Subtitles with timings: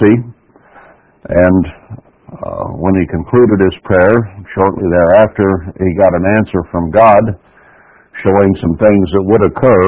[0.00, 0.16] see.
[1.28, 1.62] And
[2.26, 4.16] uh, when he concluded his prayer,
[4.54, 7.24] shortly thereafter, he got an answer from God
[8.24, 9.84] showing some things that would occur,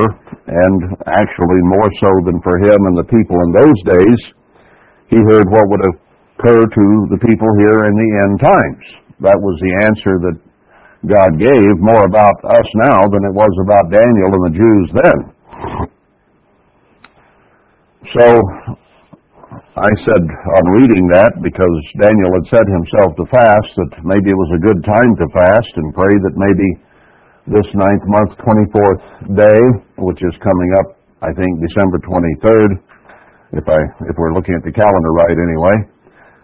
[0.46, 4.20] and actually more so than for him and the people in those days,
[5.08, 8.84] he heard what would occur to the people here in the end times.
[9.24, 10.36] That was the answer that
[11.08, 15.18] God gave, more about us now than it was about Daniel and the Jews then.
[18.18, 18.26] So,
[19.78, 24.38] I said on reading that, because Daniel had set himself to fast, that maybe it
[24.38, 26.68] was a good time to fast and pray that maybe
[27.48, 29.04] this ninth month, 24th
[29.34, 29.60] day,
[29.98, 32.70] which is coming up, I think, December 23rd,
[33.56, 35.76] if I if we're looking at the calendar right anyway,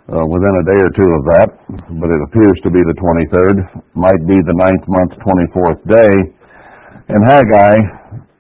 [0.09, 1.49] uh, within a day or two of that,
[2.01, 3.57] but it appears to be the 23rd,
[3.97, 6.13] might be the ninth month, 24th day,
[7.13, 7.77] and Haggai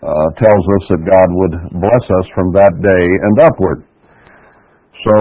[0.04, 3.84] uh, tells us that God would bless us from that day and upward.
[5.04, 5.12] So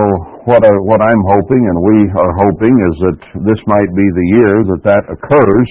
[0.48, 4.28] what, I, what I'm hoping and we are hoping is that this might be the
[4.40, 5.70] year that that occurs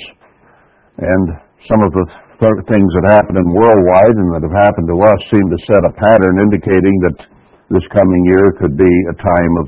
[1.00, 1.25] and
[1.64, 2.05] some of the
[2.37, 5.89] th- things that happen in worldwide and that have happened to us seem to set
[5.89, 7.25] a pattern indicating that
[7.72, 9.67] this coming year could be a time of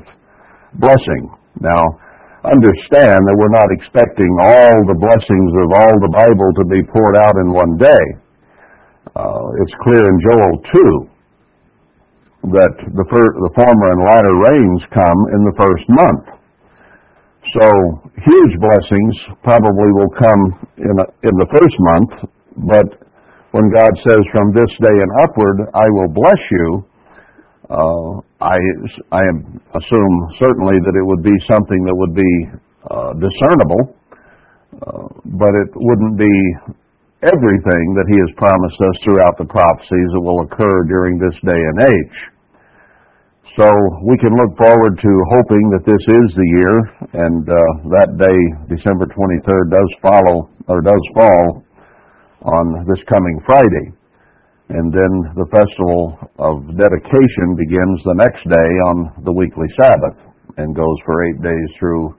[0.77, 1.25] blessing.
[1.57, 1.97] Now,
[2.45, 7.17] understand that we're not expecting all the blessings of all the Bible to be poured
[7.17, 8.05] out in one day.
[9.09, 10.53] Uh, it's clear in Joel
[11.09, 11.14] 2
[12.53, 16.25] that the, fir- the former and latter rains come in the first month.
[17.55, 17.65] So
[18.19, 19.13] huge blessings
[19.45, 20.41] probably will come
[20.81, 22.11] in, a, in the first month,
[22.67, 23.05] but
[23.55, 26.67] when God says from this day and upward, I will bless you,
[27.69, 28.09] uh,
[28.43, 28.57] I,
[29.15, 29.23] I
[29.79, 32.33] assume certainly that it would be something that would be
[32.91, 33.95] uh, discernible,
[34.75, 35.07] uh,
[35.39, 36.35] but it wouldn't be
[37.23, 41.55] everything that He has promised us throughout the prophecies that will occur during this day
[41.57, 42.17] and age.
[43.55, 43.71] So
[44.03, 46.75] we can look forward to hoping that this is the year,
[47.23, 47.55] and uh,
[47.95, 51.63] that day, December 23rd, does follow or does fall
[52.43, 53.95] on this coming Friday.
[54.75, 60.19] And then the festival of dedication begins the next day on the weekly Sabbath
[60.59, 62.11] and goes for eight days through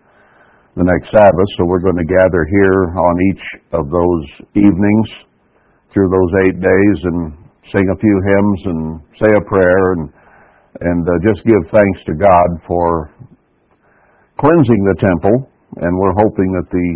[0.81, 1.51] the next Sabbath.
[1.61, 3.45] So we're going to gather here on each
[3.77, 4.25] of those
[4.57, 5.09] evenings
[5.93, 7.37] through those eight days and
[7.77, 8.81] sing a few hymns and
[9.21, 10.09] say a prayer and
[10.81, 13.13] and uh, just give thanks to God for
[14.41, 15.49] cleansing the temple,
[15.81, 16.89] and we're hoping that the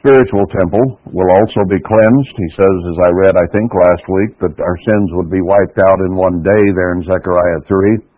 [0.00, 2.34] spiritual temple will also be cleansed.
[2.36, 5.78] He says, as I read, I think last week, that our sins would be wiped
[5.78, 8.10] out in one day there in Zechariah 3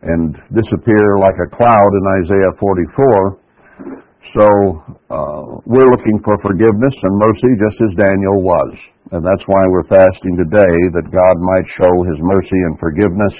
[0.00, 3.36] and disappear like a cloud in Isaiah 44.
[4.32, 4.46] So
[5.10, 8.72] uh, we're looking for forgiveness and mercy just as Daniel was.
[9.12, 13.34] And that's why we're fasting today, that God might show His mercy and forgiveness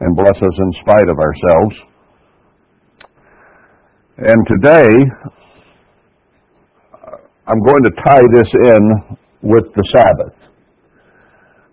[0.00, 1.76] and bless us in spite of ourselves.
[4.18, 4.90] And today,
[7.46, 10.34] I'm going to tie this in with the Sabbath.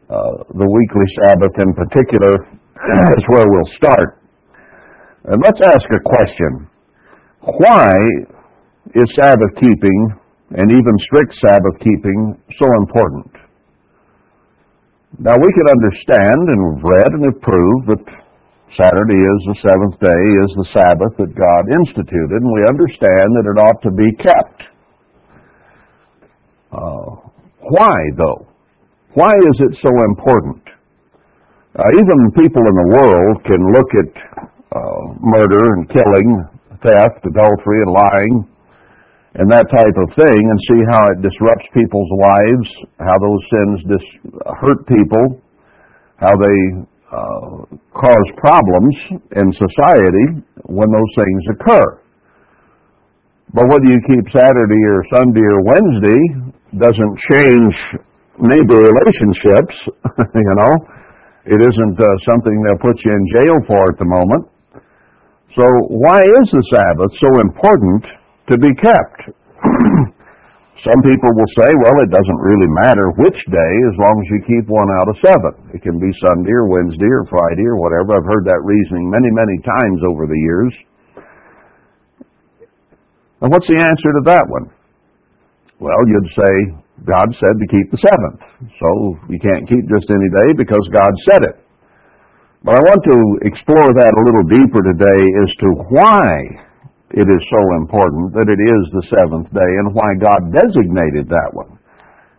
[0.09, 2.33] Uh, the weekly Sabbath in particular
[3.17, 4.21] is where we'll start.
[5.25, 6.67] And let's ask a question.
[7.41, 7.89] Why
[8.93, 10.20] is Sabbath keeping
[10.55, 13.31] and even strict Sabbath keeping so important.
[15.19, 18.03] Now we can understand and we've read and have proved that
[18.79, 23.47] Saturday is the seventh day, is the Sabbath that God instituted, and we understand that
[23.51, 24.59] it ought to be kept.
[26.71, 27.27] Uh,
[27.67, 28.47] why, though?
[29.13, 30.63] Why is it so important?
[31.75, 34.11] Uh, even people in the world can look at
[34.71, 36.29] uh, murder and killing,
[36.79, 38.50] theft, adultery, and lying,
[39.39, 42.67] and that type of thing and see how it disrupts people's lives,
[42.99, 44.17] how those sins dis-
[44.59, 45.39] hurt people,
[46.19, 46.59] how they
[47.11, 47.63] uh,
[47.95, 48.95] cause problems
[49.39, 51.87] in society when those things occur.
[53.55, 56.21] But whether you keep Saturday or Sunday or Wednesday
[56.75, 57.73] doesn't change
[58.39, 59.75] neighbor relationships,
[60.35, 60.75] you know.
[61.43, 64.45] It isn't uh, something they'll put you in jail for at the moment.
[65.57, 68.05] So why is the Sabbath so important
[68.51, 69.31] to be kept.
[70.83, 74.39] Some people will say, well, it doesn't really matter which day as long as you
[74.49, 75.53] keep one out of seven.
[75.77, 78.17] It can be Sunday or Wednesday or Friday or whatever.
[78.17, 80.73] I've heard that reasoning many, many times over the years.
[83.45, 84.73] And what's the answer to that one?
[85.77, 86.53] Well, you'd say,
[87.05, 88.41] God said to keep the seventh.
[88.81, 88.89] So
[89.29, 91.57] you can't keep just any day because God said it.
[92.65, 96.25] But I want to explore that a little deeper today as to why
[97.11, 101.51] it is so important that it is the seventh day and why God designated that
[101.51, 101.75] one.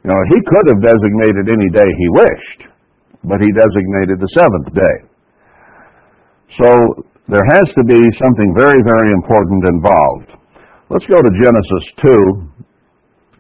[0.01, 2.61] You know, He could have designated any day He wished,
[3.29, 4.97] but He designated the seventh day.
[6.57, 6.69] So
[7.29, 10.31] there has to be something very, very important involved.
[10.89, 11.85] Let's go to Genesis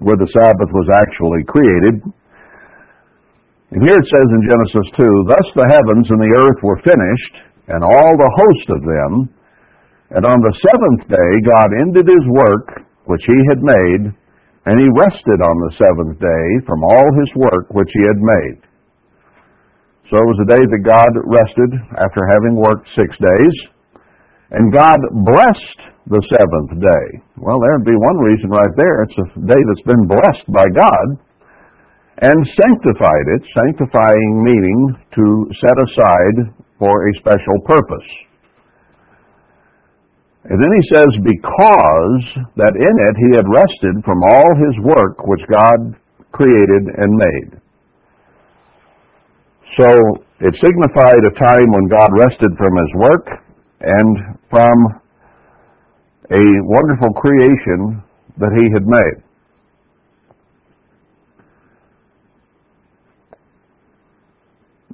[0.00, 2.00] 2, where the Sabbath was actually created.
[3.73, 7.34] And here it says in Genesis 2, Thus the heavens and the earth were finished,
[7.69, 9.12] and all the host of them.
[10.12, 14.12] And on the seventh day God ended his work which he had made,
[14.68, 18.60] and he rested on the seventh day from all his work which he had made.
[20.12, 23.56] So it was a day that God rested after having worked six days,
[24.52, 27.06] and God blessed the seventh day.
[27.40, 29.08] Well, there'd be one reason right there.
[29.08, 31.06] It's a day that's been blessed by God,
[32.20, 34.78] and sanctified it, sanctifying meaning
[35.16, 35.24] to
[35.56, 36.36] set aside
[36.78, 38.08] for a special purpose.
[40.44, 42.22] And then he says, because
[42.58, 45.94] that in it he had rested from all his work which God
[46.32, 47.62] created and made.
[49.78, 49.86] So
[50.40, 53.26] it signified a time when God rested from his work
[53.80, 54.18] and
[54.50, 54.74] from
[56.30, 58.02] a wonderful creation
[58.38, 59.22] that he had made.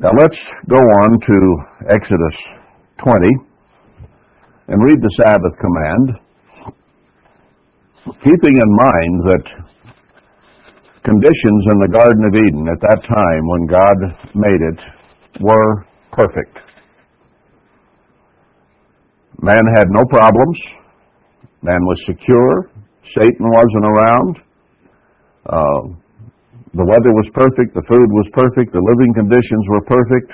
[0.01, 0.37] Now let's
[0.69, 1.57] go on to
[1.91, 2.37] Exodus
[3.03, 3.48] 20
[4.69, 6.07] and read the Sabbath command,
[8.23, 9.45] keeping in mind that
[11.05, 13.99] conditions in the Garden of Eden at that time when God
[14.37, 14.81] made it
[15.41, 16.59] were perfect.
[19.41, 20.59] Man had no problems.
[21.63, 22.71] Man was secure.
[23.17, 24.37] Satan wasn't around.
[25.47, 25.83] Uh,
[26.75, 27.73] the weather was perfect.
[27.73, 28.73] The food was perfect.
[28.73, 30.33] The living conditions were perfect.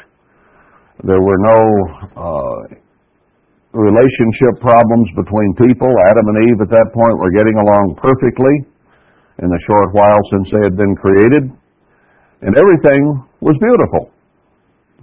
[1.04, 1.60] There were no
[2.16, 2.83] uh,
[3.74, 5.90] relationship problems between people.
[6.06, 8.62] Adam and Eve at that point were getting along perfectly
[9.42, 11.50] in the short while since they had been created.
[12.46, 14.14] And everything was beautiful.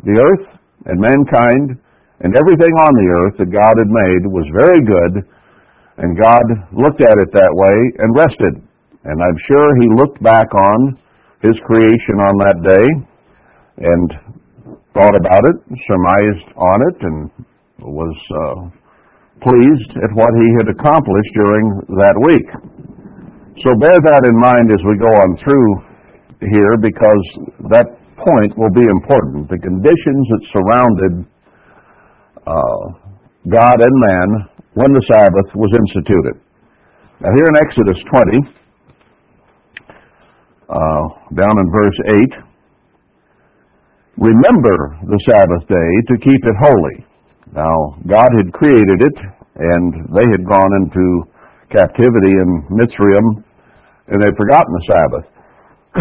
[0.08, 0.46] The earth
[0.88, 1.78] and mankind
[2.24, 5.26] and everything on the earth that God had made was very good,
[5.98, 8.54] and God looked at it that way and rested.
[9.04, 10.98] And I'm sure He looked back on
[11.42, 12.88] His creation on that day
[13.82, 14.08] and
[14.94, 15.58] thought about it,
[15.90, 17.18] surmised on it, and
[17.82, 18.70] was uh,
[19.42, 21.66] pleased at what He had accomplished during
[22.02, 22.48] that week.
[23.66, 25.70] So bear that in mind as we go on through
[26.50, 27.24] here because
[27.70, 27.86] that
[28.18, 29.50] point will be important.
[29.50, 31.14] The conditions that surrounded
[32.46, 32.84] uh,
[33.50, 34.28] God and man
[34.74, 36.42] when the Sabbath was instituted.
[37.22, 38.62] Now, here in Exodus 20,
[40.70, 41.04] uh,
[41.38, 42.00] down in verse
[44.18, 47.11] 8, remember the Sabbath day to keep it holy.
[47.52, 49.18] Now, God had created it,
[49.60, 51.28] and they had gone into
[51.68, 53.44] captivity in Mitzrayim,
[54.08, 55.28] and they'd forgotten the Sabbath.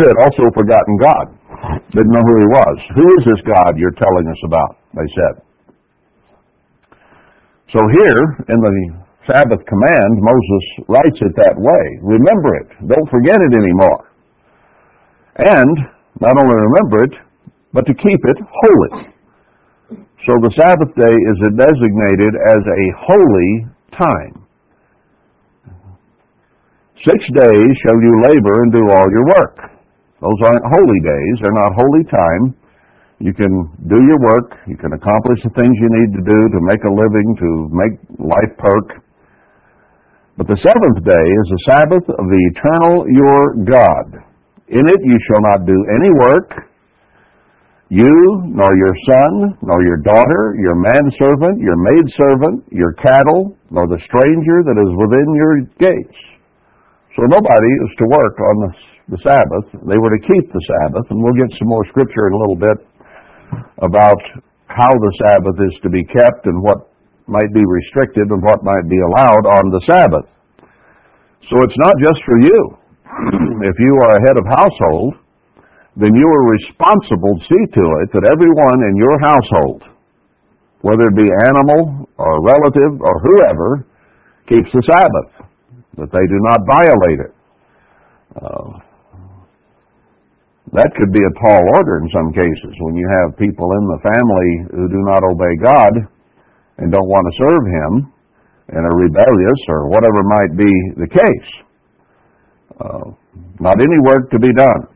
[0.00, 1.26] they had also forgotten God.
[1.92, 2.76] Didn't know who he was.
[2.92, 4.76] Who is this God you're telling us about?
[4.92, 5.34] They said.
[7.72, 8.20] So here,
[8.52, 8.74] in the
[9.26, 11.84] Sabbath command, Moses writes it that way.
[12.04, 12.68] Remember it.
[12.84, 14.12] Don't forget it anymore.
[15.40, 15.72] And
[16.20, 17.14] not only remember it,
[17.72, 19.15] but to keep it holy.
[20.26, 23.50] So the Sabbath day is designated as a holy
[23.94, 24.42] time.
[27.06, 29.54] Six days shall you labor and do all your work.
[30.18, 31.34] Those aren't holy days.
[31.38, 32.58] They're not holy time.
[33.22, 34.58] You can do your work.
[34.66, 37.94] You can accomplish the things you need to do to make a living, to make
[38.18, 39.06] life perk.
[40.36, 44.26] But the seventh day is the Sabbath of the eternal your God.
[44.74, 46.65] In it you shall not do any work,
[47.88, 54.00] you, nor your son, nor your daughter, your manservant, your maidservant, your cattle, nor the
[54.10, 56.18] stranger that is within your gates.
[57.14, 58.70] So nobody is to work on the,
[59.14, 59.66] the Sabbath.
[59.86, 62.58] They were to keep the Sabbath, and we'll get some more scripture in a little
[62.58, 62.78] bit
[63.78, 64.18] about
[64.66, 66.90] how the Sabbath is to be kept and what
[67.30, 70.26] might be restricted and what might be allowed on the Sabbath.
[71.50, 72.60] So it's not just for you.
[73.70, 75.14] if you are a head of household,
[75.96, 79.80] then you are responsible to see to it that everyone in your household,
[80.84, 83.88] whether it be animal or relative or whoever,
[84.44, 85.48] keeps the Sabbath,
[85.96, 87.34] that they do not violate it.
[88.36, 88.68] Uh,
[90.76, 94.00] that could be a tall order in some cases when you have people in the
[94.04, 95.92] family who do not obey God
[96.76, 97.92] and don't want to serve Him
[98.76, 101.50] and are rebellious or whatever might be the case.
[102.76, 103.16] Uh,
[103.64, 104.95] not any work to be done.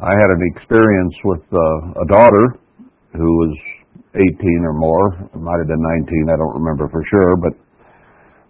[0.00, 2.56] I had an experience with uh, a daughter
[3.12, 3.54] who was
[4.16, 4.24] 18
[4.64, 7.52] or more, might have been 19, I don't remember for sure, but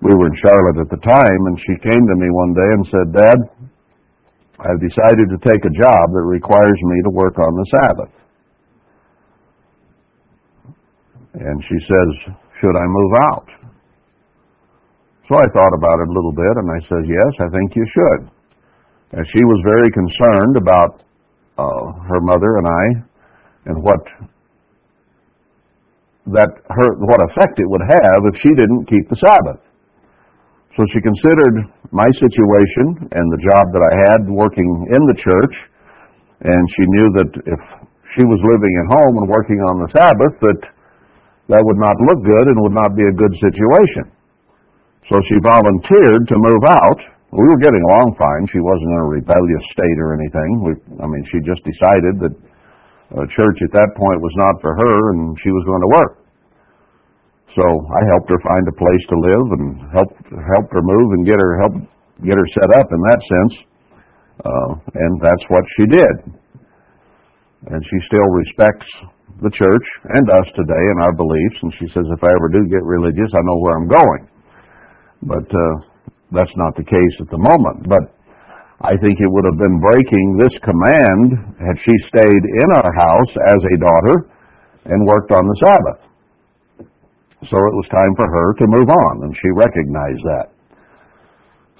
[0.02, 2.82] we were in Charlotte at the time, and she came to me one day and
[2.90, 3.38] said, Dad,
[4.62, 8.14] I've decided to take a job that requires me to work on the Sabbath.
[11.34, 12.10] And she says,
[12.60, 13.48] should I move out?
[15.26, 17.86] So I thought about it a little bit and I said, yes, I think you
[17.90, 18.22] should.
[19.18, 21.02] And she was very concerned about
[21.58, 22.84] uh, her mother and I
[23.66, 24.00] and what
[26.32, 29.60] that her what effect it would have if she didn't keep the Sabbath.
[30.78, 35.54] So she considered my situation and the job that I had working in the church,
[36.40, 37.60] and she knew that if
[38.16, 40.60] she was living at home and working on the Sabbath, that
[41.52, 44.08] that would not look good and would not be a good situation.
[45.10, 47.00] So she volunteered to move out.
[47.32, 48.44] We were getting along fine.
[48.52, 50.50] She wasn't in a rebellious state or anything.
[50.68, 52.34] We, I mean, she just decided that
[53.16, 56.14] uh, church at that point was not for her and she was going to work.
[57.56, 60.16] So I helped her find a place to live and helped
[60.56, 61.74] helped her move and get her help
[62.24, 63.54] get her set up in that sense.
[64.40, 66.14] Uh, and that's what she did.
[67.68, 68.88] And she still respects
[69.44, 69.86] the church
[70.16, 71.58] and us today and our beliefs.
[71.62, 74.22] And she says, if I ever do get religious, I know where I'm going.
[75.22, 75.74] But uh,
[76.32, 77.86] that's not the case at the moment.
[77.88, 78.10] But
[78.82, 83.32] I think it would have been breaking this command had she stayed in our house
[83.54, 84.16] as a daughter
[84.90, 86.00] and worked on the Sabbath.
[87.46, 90.46] So it was time for her to move on, and she recognized that.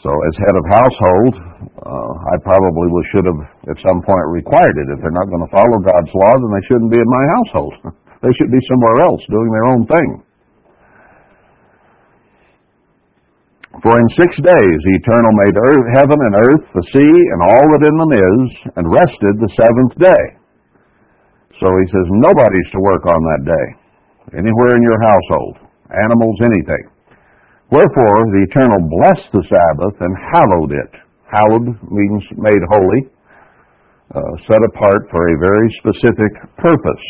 [0.02, 1.32] So as head of household,
[1.78, 3.40] uh, I probably should have
[3.71, 4.90] at some point required it.
[4.90, 7.75] If they're not going to follow God's law, then they shouldn't be in my household.
[8.26, 10.11] they should be somewhere else doing their own thing.
[13.80, 17.66] For in six days the Eternal made earth, heaven and earth, the sea, and all
[17.72, 18.44] that in them is,
[18.76, 20.24] and rested the seventh day.
[21.56, 23.66] So he says, nobody's to work on that day,
[24.36, 25.56] anywhere in your household,
[25.88, 26.84] animals, anything.
[27.72, 30.92] Wherefore the Eternal blessed the Sabbath and hallowed it.
[31.32, 33.08] Hallowed means made holy,
[34.12, 37.06] uh, set apart for a very specific purpose.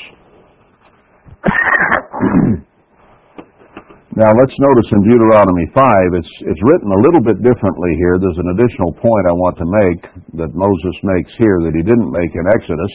[4.13, 8.21] Now let's notice in Deuteronomy 5, it's, it's written a little bit differently here.
[8.21, 10.01] There's an additional point I want to make
[10.37, 12.93] that Moses makes here that he didn't make in Exodus,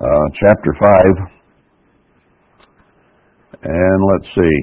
[0.00, 0.72] uh, chapter
[3.60, 3.68] 5.
[3.68, 4.56] And let's see,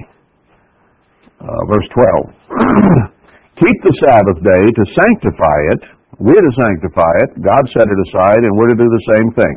[1.46, 3.14] uh, verse 12.
[3.62, 5.82] Keep the Sabbath day to sanctify it.
[6.26, 7.38] We're to sanctify it.
[7.46, 9.56] God set it aside, and we're to do the same thing.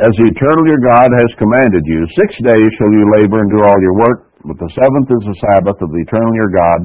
[0.00, 3.60] As the eternal your God has commanded you, six days shall you labor and do
[3.60, 6.80] all your work, but the seventh is the Sabbath of the eternal your God.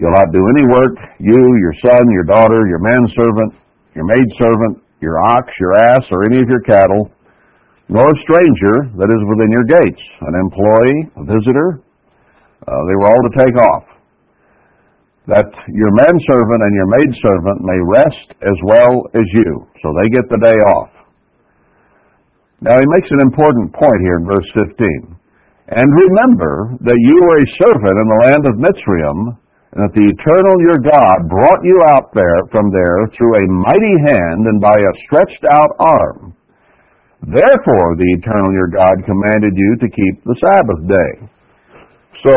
[0.00, 3.56] You'll not do any work, you, your son, your daughter, your manservant,
[3.96, 7.12] your maidservant, your ox, your ass, or any of your cattle,
[7.88, 11.80] nor a stranger that is within your gates, an employee, a visitor.
[12.64, 13.84] Uh, they were all to take off.
[15.28, 19.66] That your manservant and your maidservant may rest as well as you.
[19.82, 20.90] So they get the day off.
[22.60, 25.15] Now he makes an important point here in verse 15.
[25.66, 29.18] And remember that you were a servant in the land of Mitzrayim,
[29.74, 33.96] and that the eternal your God brought you out there from there through a mighty
[34.06, 36.36] hand and by a stretched out arm.
[37.26, 41.12] Therefore the eternal your God commanded you to keep the Sabbath day.
[42.22, 42.34] So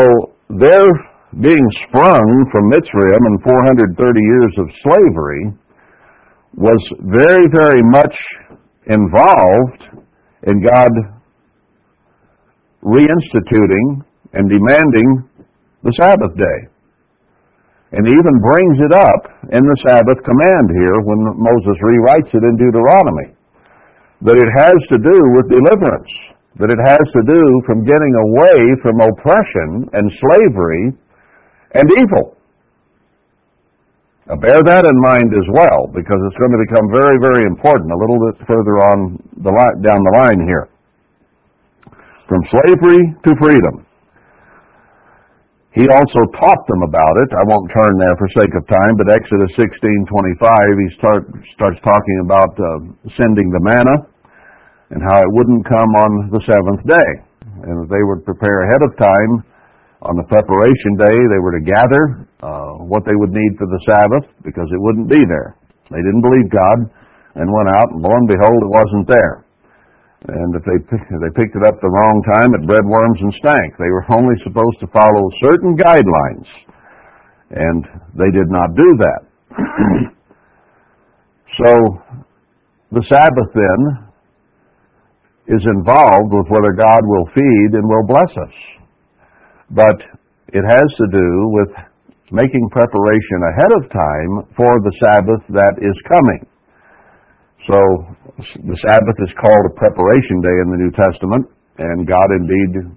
[0.50, 0.90] their
[1.38, 5.54] being sprung from Mitzrayim and 430 years of slavery
[6.58, 8.16] was very, very much
[8.90, 10.02] involved
[10.50, 10.90] in God
[12.84, 15.28] reinstituting and demanding
[15.84, 16.60] the Sabbath day.
[17.92, 22.46] And he even brings it up in the Sabbath command here when Moses rewrites it
[22.46, 23.34] in Deuteronomy.
[24.22, 26.14] That it has to do with deliverance.
[26.62, 30.94] That it has to do from getting away from oppression and slavery
[31.74, 32.38] and evil.
[34.30, 37.90] Now bear that in mind as well, because it's going to become very, very important
[37.90, 40.70] a little bit further on the line, down the line here
[42.30, 43.90] from slavery to freedom.
[45.74, 47.30] He also taught them about it.
[47.34, 52.18] I won't turn there for sake of time, but Exodus 16:25, he start, starts talking
[52.26, 52.68] about uh,
[53.18, 53.96] sending the manna
[54.90, 57.10] and how it wouldn't come on the seventh day,
[57.70, 59.34] and they would prepare ahead of time.
[60.02, 62.04] On the preparation day, they were to gather
[62.40, 65.60] uh, what they would need for the Sabbath because it wouldn't be there.
[65.92, 66.88] They didn't believe God
[67.36, 69.46] and went out, and lo and behold, it wasn't there.
[70.28, 70.80] And if they
[71.24, 73.80] they picked it up the wrong time, it bred worms and stank.
[73.80, 76.50] They were only supposed to follow certain guidelines,
[77.56, 77.88] and
[78.20, 79.22] they did not do that.
[81.64, 81.72] so,
[82.92, 84.10] the Sabbath then
[85.56, 88.56] is involved with whether God will feed and will bless us,
[89.72, 89.98] but
[90.52, 91.70] it has to do with
[92.32, 96.46] making preparation ahead of time for the Sabbath that is coming.
[97.68, 97.80] So
[98.40, 101.44] the Sabbath is called a preparation day in the New Testament,
[101.80, 102.96] and God indeed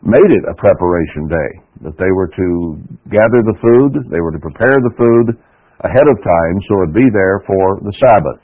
[0.00, 1.50] made it a preparation day,
[1.84, 2.48] that they were to
[3.10, 5.36] gather the food, they were to prepare the food
[5.84, 8.40] ahead of time so it'd be there for the Sabbath.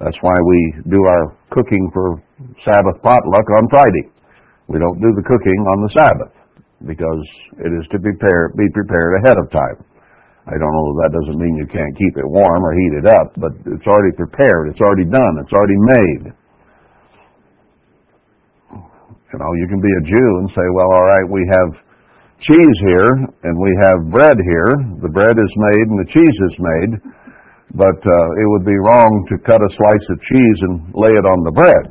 [0.00, 0.58] That's why we
[0.88, 2.22] do our cooking for
[2.64, 4.10] Sabbath potluck on Friday.
[4.68, 6.34] We don't do the cooking on the Sabbath
[6.86, 7.24] because
[7.58, 9.78] it is to prepare, be prepared ahead of time.
[10.48, 13.36] I don't know, that doesn't mean you can't keep it warm or heat it up,
[13.36, 16.24] but it's already prepared, it's already done, it's already made.
[19.28, 21.68] You know, you can be a Jew and say, well, all right, we have
[22.40, 23.12] cheese here
[23.44, 24.72] and we have bread here.
[25.04, 26.92] The bread is made and the cheese is made,
[27.76, 31.28] but uh, it would be wrong to cut a slice of cheese and lay it
[31.28, 31.84] on the bread.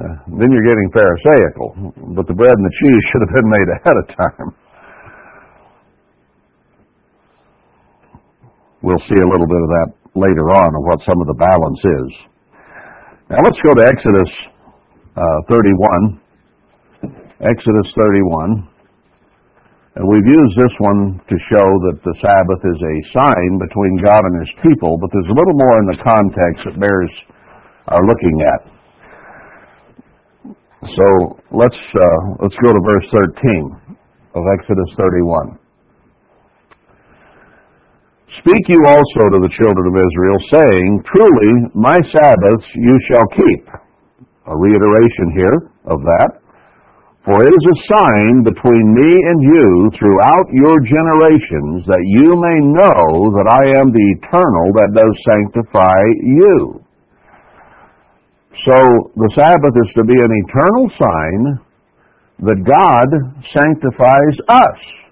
[0.00, 1.92] Uh, then you're getting Pharisaical.
[2.16, 4.48] But the bread and the cheese should have been made ahead of time.
[8.82, 11.80] We'll see a little bit of that later on of what some of the balance
[11.80, 12.10] is.
[13.30, 14.32] Now let's go to Exodus
[15.16, 16.20] uh, 31.
[17.40, 18.68] Exodus 31.
[19.96, 24.20] And we've used this one to show that the Sabbath is a sign between God
[24.28, 27.12] and His people, but there's a little more in the context that bears
[27.88, 28.60] our looking at.
[30.84, 33.08] So let's uh, let's go to verse
[33.40, 33.96] 13
[34.36, 35.58] of Exodus 31.
[38.42, 43.64] Speak you also to the children of Israel, saying, Truly, my Sabbaths you shall keep.
[44.46, 46.30] A reiteration here of that.
[47.26, 52.58] For it is a sign between me and you throughout your generations, that you may
[52.70, 56.86] know that I am the eternal that does sanctify you.
[58.62, 58.78] So
[59.18, 61.40] the Sabbath is to be an eternal sign
[62.46, 63.08] that God
[63.58, 65.05] sanctifies us.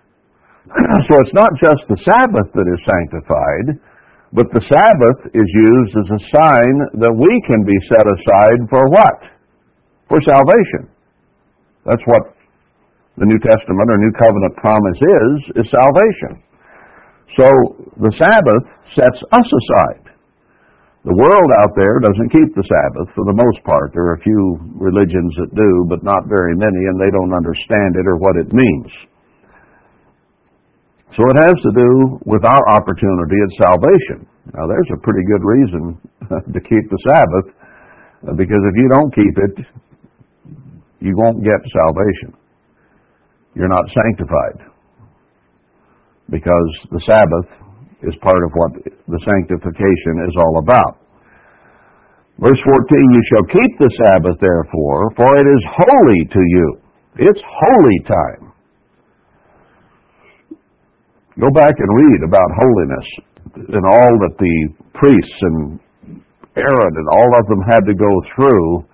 [1.09, 3.77] so it's not just the Sabbath that is sanctified,
[4.33, 8.83] but the Sabbath is used as a sign that we can be set aside for
[8.89, 9.19] what?
[10.09, 10.91] For salvation.
[11.85, 12.35] That's what
[13.21, 16.43] the New Testament or New Covenant promise is, is salvation.
[17.39, 17.47] So
[18.01, 18.65] the Sabbath
[18.97, 20.05] sets us aside.
[21.05, 23.93] The world out there doesn't keep the Sabbath for the most part.
[23.93, 28.01] There are a few religions that do, but not very many, and they don't understand
[28.01, 28.89] it or what it means.
[31.15, 34.27] So it has to do with our opportunity at salvation.
[34.51, 35.83] Now, there's a pretty good reason
[36.55, 37.49] to keep the Sabbath,
[38.37, 39.55] because if you don't keep it,
[40.99, 42.35] you won't get salvation.
[43.55, 44.75] You're not sanctified.
[46.31, 47.49] Because the Sabbath
[48.03, 48.73] is part of what
[49.07, 50.99] the sanctification is all about.
[52.43, 56.67] Verse 14, you shall keep the Sabbath therefore, for it is holy to you.
[57.23, 58.44] It's holy time.
[61.41, 63.09] Go back and read about holiness
[63.75, 64.57] and all that the
[64.95, 65.81] priests and
[66.55, 68.87] Aaron and all of them had to go through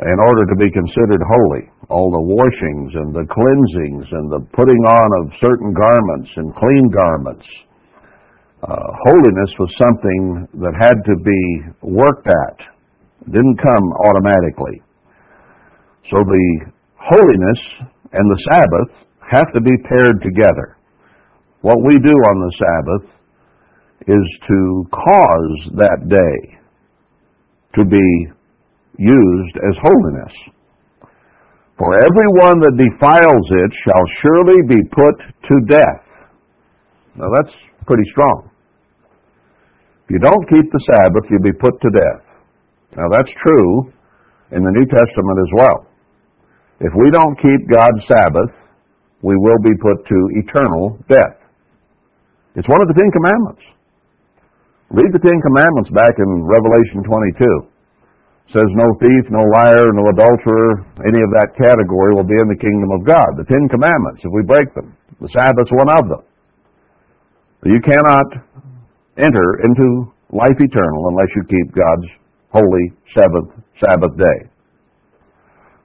[0.00, 1.68] in order to be considered holy.
[1.92, 6.88] All the washings and the cleansings and the putting on of certain garments and clean
[6.88, 7.44] garments.
[8.64, 11.42] Uh, holiness was something that had to be
[11.84, 12.56] worked at.
[13.28, 14.80] It didn't come automatically.
[16.08, 16.46] So the
[16.96, 17.60] holiness
[18.16, 18.92] and the Sabbath
[19.28, 20.79] have to be paired together.
[21.62, 23.06] What we do on the Sabbath
[24.08, 26.56] is to cause that day
[27.76, 28.32] to be
[28.96, 30.34] used as holiness.
[31.76, 35.16] For everyone that defiles it shall surely be put
[35.48, 36.04] to death.
[37.16, 37.54] Now that's
[37.86, 38.50] pretty strong.
[40.04, 42.24] If you don't keep the Sabbath, you'll be put to death.
[42.96, 43.92] Now that's true
[44.52, 45.86] in the New Testament as well.
[46.80, 48.52] If we don't keep God's Sabbath,
[49.22, 51.39] we will be put to eternal death.
[52.58, 53.62] It's one of the Ten Commandments.
[54.90, 57.38] Read the Ten Commandments back in Revelation 22.
[57.38, 62.50] It says no thief, no liar, no adulterer, any of that category will be in
[62.50, 63.38] the kingdom of God.
[63.38, 64.98] The Ten Commandments, if we break them.
[65.22, 66.22] The Sabbath's one of them.
[67.70, 68.26] You cannot
[69.14, 72.08] enter into life eternal unless you keep God's
[72.50, 74.50] holy seventh Sabbath day.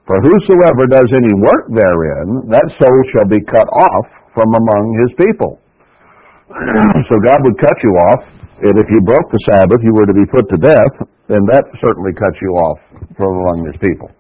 [0.10, 5.14] For whosoever does any work therein, that soul shall be cut off from among his
[5.14, 5.62] people.
[7.10, 8.22] so God would cut you off,
[8.62, 11.66] and if you broke the Sabbath, you were to be put to death, then that
[11.82, 12.80] certainly cuts you off
[13.18, 14.14] from among his people.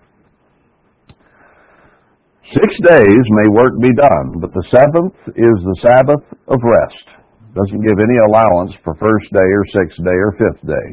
[2.49, 7.05] Six days may work be done, but the seventh is the Sabbath of rest.
[7.53, 10.87] Doesn't give any allowance for first day or sixth day or fifth day.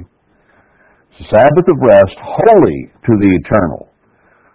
[1.13, 3.93] It's the Sabbath of rest, holy to the eternal.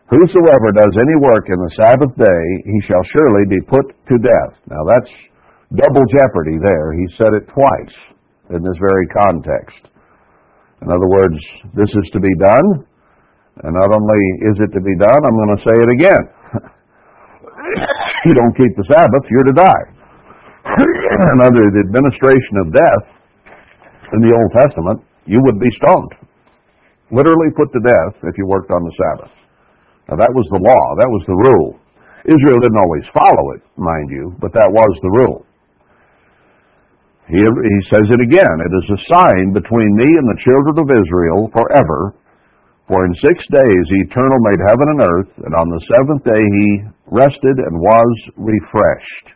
[0.09, 4.55] Whosoever does any work in the Sabbath day, he shall surely be put to death.
[4.65, 5.11] Now that's
[5.75, 6.93] double jeopardy there.
[6.95, 7.97] He said it twice
[8.55, 9.91] in this very context.
[10.81, 11.37] In other words,
[11.73, 12.85] this is to be done,
[13.65, 16.23] And not only is it to be done, I'm going to say it again.
[18.29, 19.85] you don't keep the Sabbath, you're to die.
[21.33, 23.05] and under the administration of death
[24.13, 26.13] in the Old Testament, you would be stoned.
[27.09, 29.33] Literally put to death if you worked on the Sabbath.
[30.07, 31.79] Now that was the law, that was the rule.
[32.29, 35.47] Israel didn't always follow it, mind you, but that was the rule.
[37.27, 40.87] He, he says it again, it is a sign between me and the children of
[40.87, 42.15] Israel forever.
[42.87, 46.39] For in six days the Eternal made heaven and earth, and on the seventh day
[46.39, 46.67] he
[47.11, 49.35] rested and was refreshed.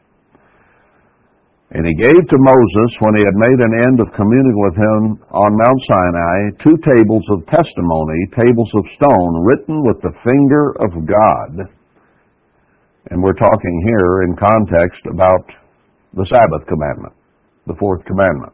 [1.71, 5.23] And he gave to Moses, when he had made an end of communing with him
[5.31, 10.91] on Mount Sinai, two tables of testimony, tables of stone, written with the finger of
[11.07, 11.71] God.
[13.11, 15.47] And we're talking here in context about
[16.11, 17.15] the Sabbath commandment,
[17.67, 18.53] the fourth commandment.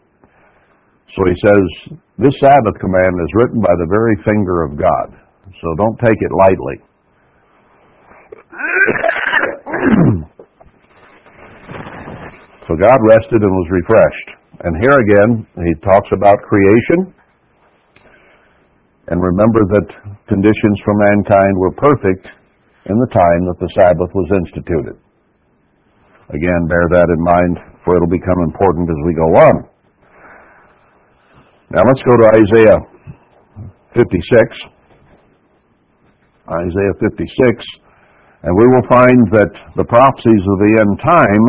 [1.15, 1.63] So he says,
[2.17, 5.13] this Sabbath command is written by the very finger of God.
[5.47, 6.81] So don't take it lightly.
[12.67, 14.29] so God rested and was refreshed.
[14.65, 17.13] And here again, he talks about creation.
[19.07, 19.87] And remember that
[20.27, 22.27] conditions for mankind were perfect
[22.89, 24.97] in the time that the Sabbath was instituted.
[26.29, 29.55] Again, bear that in mind, for it'll become important as we go on.
[31.71, 32.79] Now let's go to Isaiah
[33.95, 34.03] 56.
[36.51, 37.07] Isaiah 56.
[38.43, 41.43] And we will find that the prophecies of the end time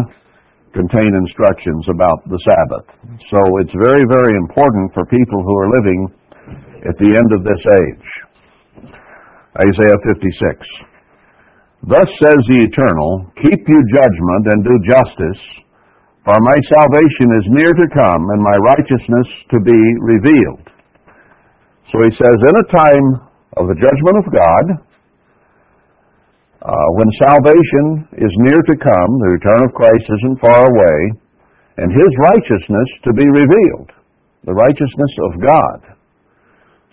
[0.79, 2.87] contain instructions about the Sabbath.
[3.35, 6.01] So it's very, very important for people who are living
[6.87, 8.09] at the end of this age.
[9.59, 10.87] Isaiah 56.
[11.83, 15.43] Thus says the Eternal, Keep you judgment and do justice,
[16.29, 20.61] for my salvation is near to come, and my righteousness to be revealed.
[21.89, 23.07] So he says, in a time
[23.57, 24.65] of the judgment of God,
[26.69, 30.99] uh, when salvation is near to come, the return of Christ isn't far away,
[31.81, 33.89] and his righteousness to be revealed,
[34.45, 35.81] the righteousness of God.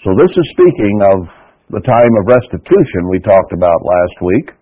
[0.07, 1.27] So this is speaking of
[1.75, 4.55] the time of restitution we talked about last week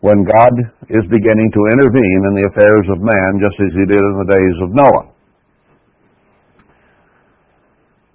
[0.00, 0.54] when God
[0.92, 4.32] is beginning to intervene in the affairs of man just as he did in the
[4.32, 5.06] days of Noah.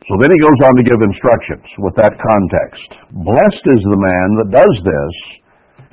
[0.10, 2.90] So then he goes on to give instructions with that context.
[3.16, 5.16] Blessed is the man that does this,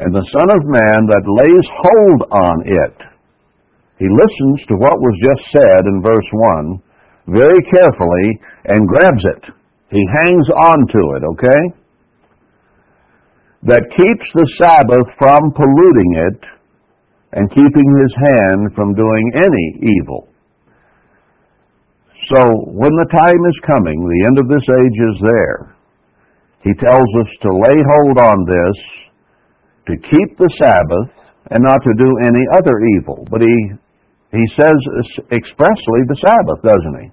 [0.02, 2.96] and the Son of Man that lays hold on it.
[3.98, 6.82] He listens to what was just said in verse 1
[7.28, 8.26] very carefully
[8.72, 9.44] and grabs it.
[9.90, 11.62] He hangs on to it, okay?
[13.66, 16.40] That keeps the Sabbath from polluting it
[17.32, 19.66] and keeping his hand from doing any
[19.98, 20.28] evil.
[22.32, 22.40] So
[22.70, 25.76] when the time is coming, the end of this age is there,
[26.62, 28.76] he tells us to lay hold on this,
[29.88, 31.10] to keep the Sabbath,
[31.50, 33.26] and not to do any other evil.
[33.30, 33.56] But he,
[34.36, 34.78] he says
[35.32, 37.08] expressly the Sabbath, doesn't he?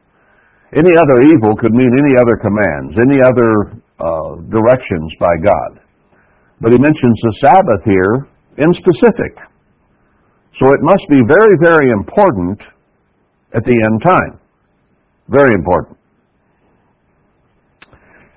[0.75, 5.84] Any other evil could mean any other commands, any other uh, directions by God.
[6.61, 8.13] But he mentions the Sabbath here
[8.57, 9.35] in specific.
[10.59, 12.59] So it must be very, very important
[13.51, 14.39] at the end time.
[15.27, 15.97] Very important.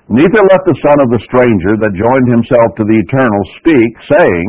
[0.09, 4.49] Neither let the son of the stranger that joined himself to the eternal speak, saying,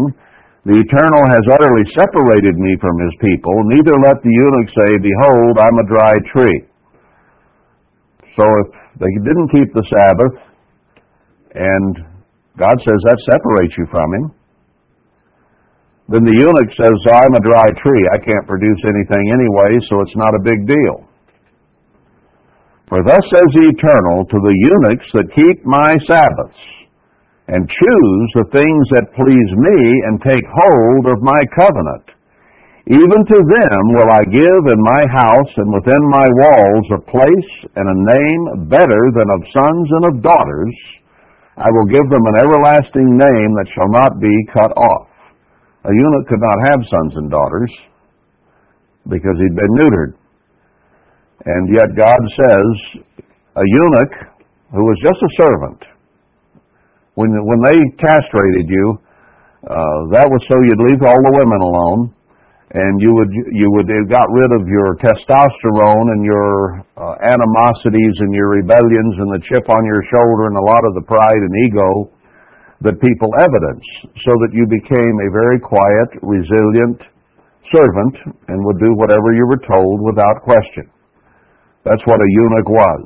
[0.63, 3.53] The eternal has utterly separated me from his people.
[3.67, 6.59] Neither let the eunuch say, Behold, I'm a dry tree.
[8.39, 8.67] So if
[9.03, 10.35] they didn't keep the Sabbath
[11.59, 12.07] and
[12.59, 14.25] God says that separates you from Him.
[16.11, 18.03] Then the eunuch says, I'm a dry tree.
[18.11, 21.07] I can't produce anything anyway, so it's not a big deal.
[22.89, 26.61] For thus says the Eternal to the eunuchs that keep my Sabbaths,
[27.47, 32.09] and choose the things that please me, and take hold of my covenant.
[32.89, 37.53] Even to them will I give in my house and within my walls a place
[37.77, 40.73] and a name better than of sons and of daughters,
[41.59, 45.11] I will give them an everlasting name that shall not be cut off.
[45.83, 47.71] A eunuch could not have sons and daughters
[49.03, 50.15] because he'd been neutered.
[51.43, 53.03] And yet God says,
[53.59, 54.13] a eunuch
[54.71, 55.83] who was just a servant,
[57.15, 58.99] when, when they castrated you,
[59.67, 62.15] uh, that was so you'd leave all the women alone
[62.69, 68.15] and you would you would have got rid of your testosterone and your uh, animosities
[68.21, 71.41] and your rebellions and the chip on your shoulder and a lot of the pride
[71.41, 72.13] and ego
[72.81, 73.83] that people evidence,
[74.23, 77.01] so that you became a very quiet, resilient
[77.75, 78.15] servant
[78.47, 80.87] and would do whatever you were told without question.
[81.83, 83.05] That's what a eunuch was.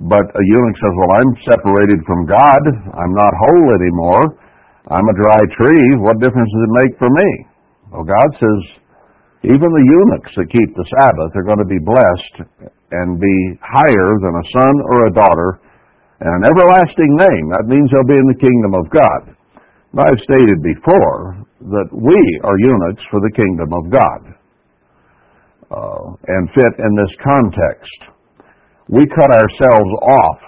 [0.00, 2.62] But a eunuch says, well, I'm separated from God.
[2.98, 4.24] I'm not whole anymore.
[4.92, 5.96] I'm a dry tree.
[5.96, 7.28] What difference does it make for me?
[7.88, 8.60] Well, God says,
[9.48, 12.36] even the eunuchs that keep the Sabbath are going to be blessed
[12.92, 15.60] and be higher than a son or a daughter
[16.20, 17.46] and an everlasting name.
[17.52, 19.22] That means they'll be in the kingdom of God.
[19.96, 24.20] Now, I've stated before that we are eunuchs for the kingdom of God
[25.72, 28.00] uh, and fit in this context.
[28.88, 30.40] We cut ourselves off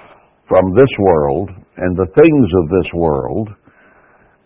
[0.49, 3.49] from this world and the things of this world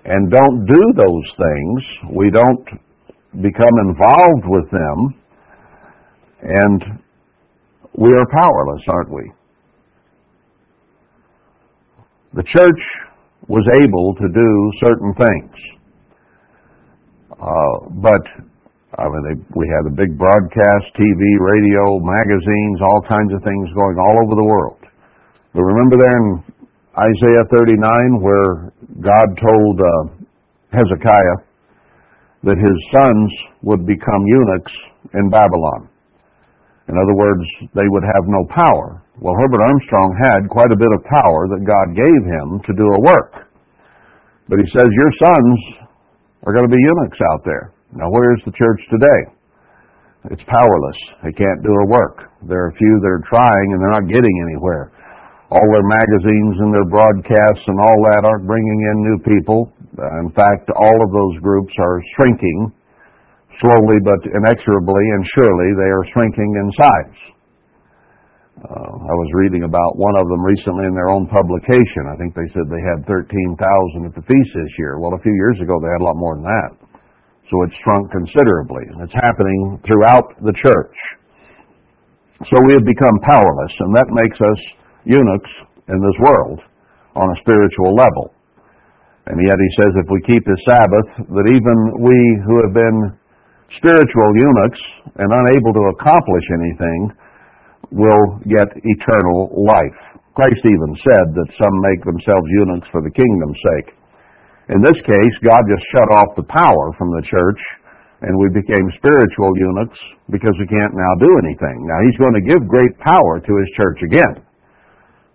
[0.05, 2.13] and don't do those things.
[2.17, 2.65] We don't
[3.43, 5.21] become involved with them
[6.43, 7.01] and
[7.97, 9.31] we are powerless, aren't we?
[12.35, 12.83] The church
[13.49, 15.55] was able to do certain things.
[17.35, 18.23] Uh, but,
[18.97, 23.69] I mean, they, we had a big broadcast, TV, radio, magazines, all kinds of things
[23.75, 24.79] going all over the world.
[25.53, 26.45] But remember there in
[26.99, 30.27] Isaiah 39 where God told uh,
[30.75, 31.39] Hezekiah
[32.43, 33.31] that his sons
[33.63, 34.75] would become eunuchs
[35.15, 35.87] in Babylon.
[36.91, 37.47] In other words,
[37.79, 39.07] they would have no power.
[39.23, 42.83] Well, Herbert Armstrong had quite a bit of power that God gave him to do
[42.83, 43.47] a work.
[44.51, 45.59] But he says, Your sons
[46.43, 47.71] are going to be eunuchs out there.
[47.95, 49.21] Now, where is the church today?
[50.35, 50.99] It's powerless.
[51.23, 52.35] They can't do a work.
[52.51, 54.91] There are a few that are trying and they're not getting anywhere.
[55.51, 59.75] All their magazines and their broadcasts and all that aren't bringing in new people.
[60.23, 62.73] In fact, all of those groups are shrinking
[63.61, 67.21] slowly but inexorably and surely they are shrinking in size.
[68.61, 72.13] Uh, I was reading about one of them recently in their own publication.
[72.13, 73.57] I think they said they had 13,000
[74.05, 75.01] at the feast this year.
[75.01, 76.71] Well, a few years ago they had a lot more than that.
[77.49, 78.85] So it's shrunk considerably.
[79.01, 80.97] It's happening throughout the church.
[82.53, 84.61] So we have become powerless, and that makes us
[85.05, 85.53] eunuchs
[85.89, 86.61] in this world
[87.17, 88.35] on a spiritual level.
[89.27, 92.99] And yet he says if we keep the Sabbath, that even we who have been
[93.79, 94.83] spiritual eunuchs
[95.19, 97.01] and unable to accomplish anything
[97.95, 100.01] will get eternal life.
[100.35, 103.95] Christ even said that some make themselves eunuchs for the kingdom's sake.
[104.71, 107.61] In this case, God just shut off the power from the church
[108.23, 111.87] and we became spiritual eunuchs because we can't now do anything.
[111.87, 114.47] Now He's going to give great power to His church again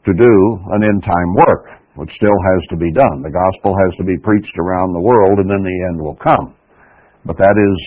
[0.06, 0.34] to do
[0.78, 1.66] an end time work,
[1.98, 3.26] which still has to be done.
[3.26, 6.54] The gospel has to be preached around the world and then the end will come.
[7.26, 7.78] But that is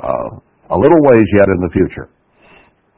[0.00, 0.28] uh,
[0.72, 2.08] a little ways yet in the future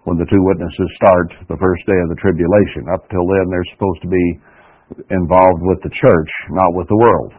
[0.09, 2.89] when the two witnesses start the first day of the tribulation.
[2.95, 4.27] Up till then, they're supposed to be
[5.13, 7.33] involved with the church, not with the world.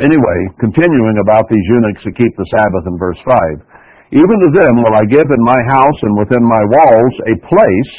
[0.00, 4.18] Anyway, continuing about these eunuchs that keep the Sabbath in verse 5.
[4.18, 7.94] Even to them will I give in my house and within my walls a place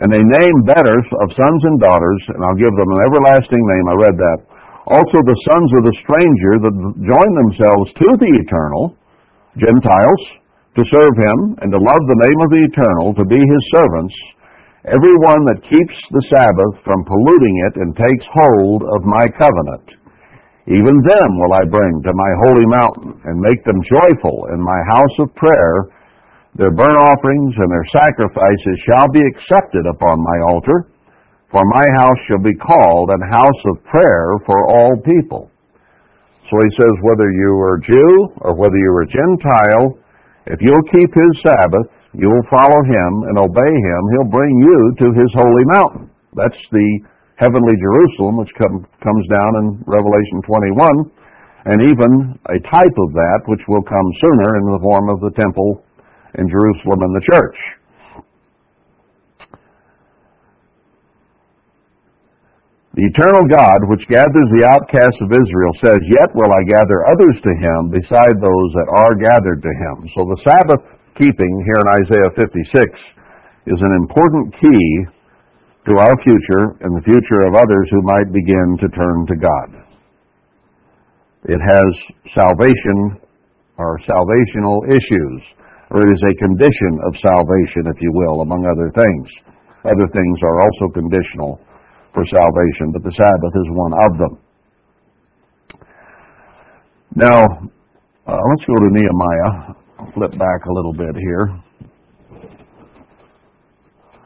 [0.00, 3.86] and a name better of sons and daughters, and I'll give them an everlasting name.
[3.92, 4.40] I read that.
[4.88, 6.74] Also the sons of the stranger that
[7.04, 8.96] join themselves to the eternal,
[9.60, 10.22] Gentiles,
[10.74, 14.16] to serve him, and to love the name of the eternal, to be his servants,
[14.88, 20.00] every one that keeps the Sabbath from polluting it and takes hold of my covenant.
[20.66, 24.80] Even them will I bring to my holy mountain, and make them joyful in my
[24.96, 25.92] house of prayer.
[26.52, 30.92] Their burnt offerings and their sacrifices shall be accepted upon my altar,
[31.48, 35.48] for my house shall be called an house of prayer for all people.
[36.52, 38.12] So he says, whether you are Jew
[38.44, 39.96] or whether you are Gentile,
[40.44, 45.06] if you'll keep his Sabbath, you'll follow him and obey him, he'll bring you to
[45.16, 46.12] his holy mountain.
[46.36, 46.88] That's the
[47.40, 53.40] heavenly Jerusalem, which come, comes down in Revelation 21, and even a type of that,
[53.48, 55.80] which will come sooner in the form of the temple
[56.38, 57.58] in Jerusalem and the church.
[62.92, 67.40] The eternal God, which gathers the outcasts of Israel, says, Yet will I gather others
[67.40, 69.96] to him beside those that are gathered to him.
[70.12, 70.84] So the Sabbath
[71.16, 74.84] keeping here in Isaiah 56 is an important key
[75.88, 79.68] to our future and the future of others who might begin to turn to God.
[81.48, 81.90] It has
[82.36, 83.18] salvation
[83.78, 85.40] or salvational issues,
[85.92, 89.28] or it is a condition of salvation, if you will, among other things.
[89.84, 91.60] Other things are also conditional
[92.16, 94.34] for salvation, but the Sabbath is one of them.
[97.12, 97.40] Now,
[98.24, 99.76] uh, let's go to Nehemiah.
[100.00, 101.60] I'll flip back a little bit here.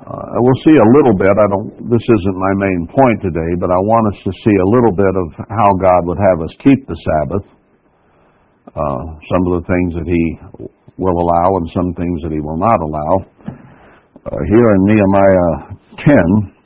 [0.07, 1.35] Uh, we'll see a little bit.
[1.35, 1.91] I don't.
[1.91, 5.15] This isn't my main point today, but I want us to see a little bit
[5.19, 7.47] of how God would have us keep the Sabbath.
[8.71, 9.03] Uh,
[9.35, 10.23] some of the things that He
[10.99, 13.27] will allow, and some things that He will not allow.
[14.27, 16.57] uh, here in Nehemiah 10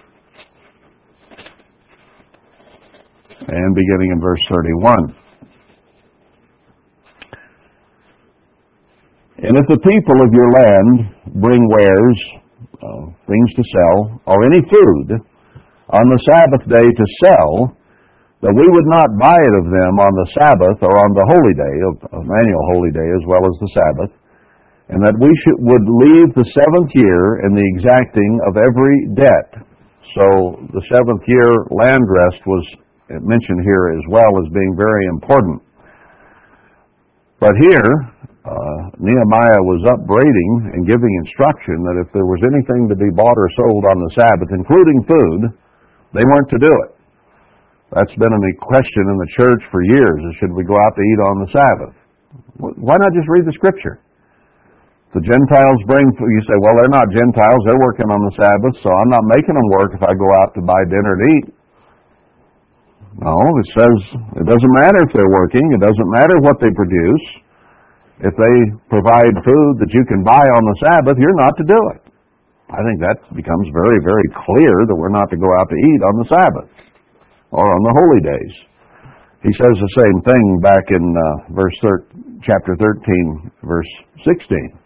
[3.49, 5.14] and beginning in verse 31.
[9.45, 12.19] And if the people of your land bring wares,
[12.81, 15.21] uh, things to sell, or any food
[15.90, 17.77] on the Sabbath day to sell,
[18.40, 21.55] that we would not buy it of them on the Sabbath or on the holy
[21.61, 24.12] day, of, of annual holy day as well as the Sabbath,
[24.90, 29.62] and that we should, would leave the seventh year in the exacting of every debt.
[30.18, 32.66] So the seventh year land rest was
[33.22, 35.62] mentioned here as well as being very important.
[37.38, 37.90] But here,
[38.42, 43.38] uh, Nehemiah was upbraiding and giving instruction that if there was anything to be bought
[43.38, 45.40] or sold on the Sabbath, including food,
[46.18, 46.90] they weren't to do it.
[47.94, 50.18] That's been a question in the church for years.
[50.42, 51.94] Should we go out to eat on the Sabbath?
[52.59, 54.03] Why not just read the Scripture?
[55.11, 56.31] The Gentiles bring food.
[56.31, 57.61] You say, well, they're not Gentiles.
[57.66, 60.55] They're working on the Sabbath, so I'm not making them work if I go out
[60.55, 61.46] to buy dinner to eat.
[63.18, 63.96] No, it says
[64.38, 65.66] it doesn't matter if they're working.
[65.75, 67.27] It doesn't matter what they produce.
[68.23, 71.81] If they provide food that you can buy on the Sabbath, you're not to do
[71.99, 72.03] it.
[72.70, 76.01] I think that becomes very, very clear that we're not to go out to eat
[76.07, 76.70] on the Sabbath
[77.51, 78.55] or on the holy days.
[79.42, 82.07] He says the same thing back in uh, verse thir-
[82.46, 83.88] chapter 13, verse
[84.23, 84.80] 16.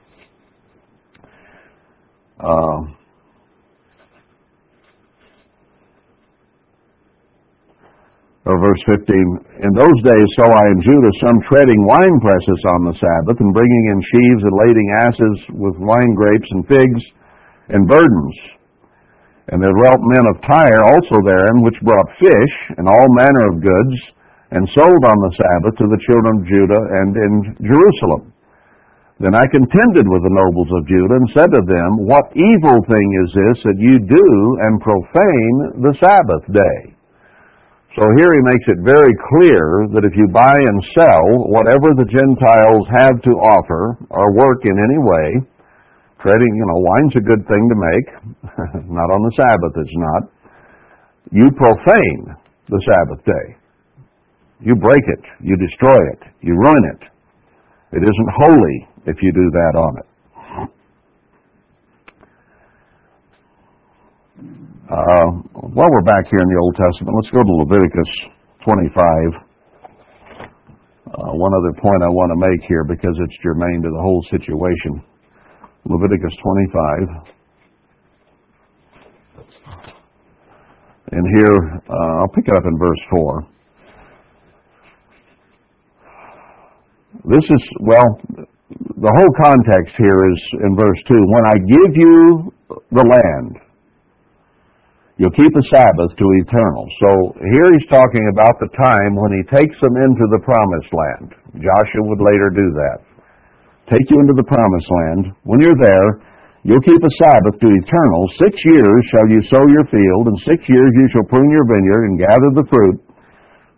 [2.35, 2.83] Uh,
[8.45, 12.91] or verse 15, In those days saw I in Judah some treading wine presses on
[12.91, 17.03] the Sabbath, and bringing in sheaves and lading asses with wine grapes and figs
[17.71, 18.37] and burdens.
[19.49, 23.63] And there dwelt men of Tyre also therein, which brought fish and all manner of
[23.63, 23.97] goods,
[24.51, 27.33] and sold on the Sabbath to the children of Judah and in
[27.65, 28.34] Jerusalem.
[29.25, 33.09] Then I contended with the nobles of Judah and said to them, What evil thing
[33.25, 34.27] is this that you do
[34.69, 36.93] and profane the Sabbath day?
[37.97, 42.05] So here he makes it very clear that if you buy and sell whatever the
[42.05, 45.41] Gentiles have to offer or work in any way,
[46.21, 48.09] trading, you know, wine's a good thing to make,
[48.93, 50.23] not on the Sabbath it's not,
[51.33, 52.29] you profane
[52.69, 53.57] the Sabbath day.
[54.61, 57.14] You break it, you destroy it, you ruin it.
[57.95, 58.77] It isn't holy
[59.07, 60.07] if you do that on it.
[64.91, 65.31] Uh,
[65.71, 68.11] while we're back here in the Old Testament, let's go to Leviticus
[68.67, 68.99] 25.
[71.07, 74.27] Uh, one other point I want to make here because it's germane to the whole
[74.27, 74.99] situation.
[75.87, 77.31] Leviticus 25.
[81.15, 83.54] And here, uh, I'll pick it up in verse 4.
[87.23, 88.19] This is, well,
[88.75, 91.15] the whole context here is in verse 2.
[91.15, 92.53] When I give you
[92.91, 93.65] the land,
[95.15, 96.91] You'll keep the Sabbath to eternal.
[96.99, 101.29] So here he's talking about the time when he takes them into the promised land.
[101.63, 102.99] Joshua would later do that.
[103.95, 105.23] Take you into the promised land.
[105.47, 106.19] When you're there,
[106.67, 108.27] you'll keep a Sabbath to eternal.
[108.43, 112.11] Six years shall you sow your field, and six years you shall prune your vineyard
[112.11, 112.99] and gather the fruit.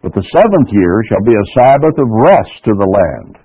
[0.06, 3.42] But the seventh year shall be a Sabbath of rest to the land.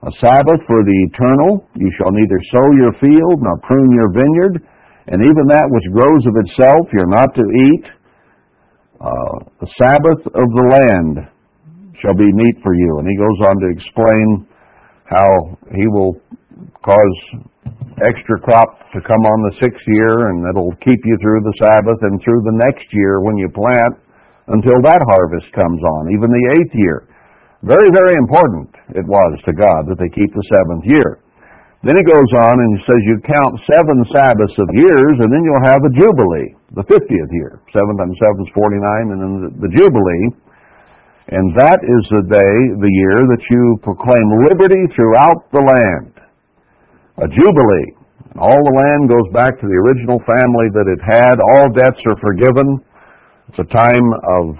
[0.00, 1.68] A Sabbath for the eternal.
[1.76, 4.64] You shall neither sow your field nor prune your vineyard
[5.12, 7.84] and even that which grows of itself you're not to eat.
[8.96, 11.28] Uh, the Sabbath of the land
[12.00, 12.96] shall be meat for you.
[12.96, 14.48] And he goes on to explain
[15.04, 15.28] how
[15.68, 16.16] he will
[16.80, 17.44] cause
[18.00, 22.00] extra crop to come on the sixth year, and it'll keep you through the Sabbath
[22.08, 24.00] and through the next year when you plant
[24.50, 27.06] until that harvest comes on, even the eighth year.
[27.62, 31.20] Very, very important it was to God that they keep the seventh year.
[31.80, 35.68] Then he goes on and says you count seven Sabbaths of years, and then you'll
[35.72, 37.56] have a Jubilee, the 50th year.
[37.72, 40.26] Seven times seven is 49, and then the, the Jubilee.
[41.32, 46.12] And that is the day, the year, that you proclaim liberty throughout the land.
[47.24, 47.88] A Jubilee.
[48.36, 51.40] All the land goes back to the original family that it had.
[51.40, 52.84] All debts are forgiven.
[53.50, 54.54] It's a time of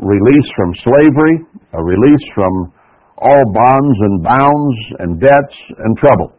[0.00, 1.36] release from slavery,
[1.74, 2.72] a release from
[3.18, 6.32] all bonds and bounds and debts and trouble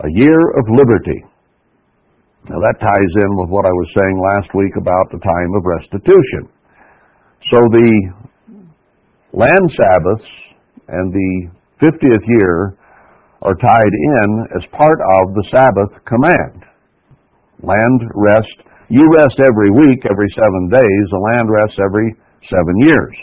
[0.00, 1.20] a year of liberty.
[2.48, 5.68] Now that ties in with what I was saying last week about the time of
[5.68, 6.48] restitution.
[7.52, 7.92] So the
[9.36, 10.30] land Sabbaths
[10.88, 11.50] and the
[11.84, 12.76] 50th year
[13.42, 16.64] are tied in as part of the Sabbath command.
[17.62, 22.14] Land rest, you rest every week, every seven days, the land rests every
[22.46, 23.16] seven years.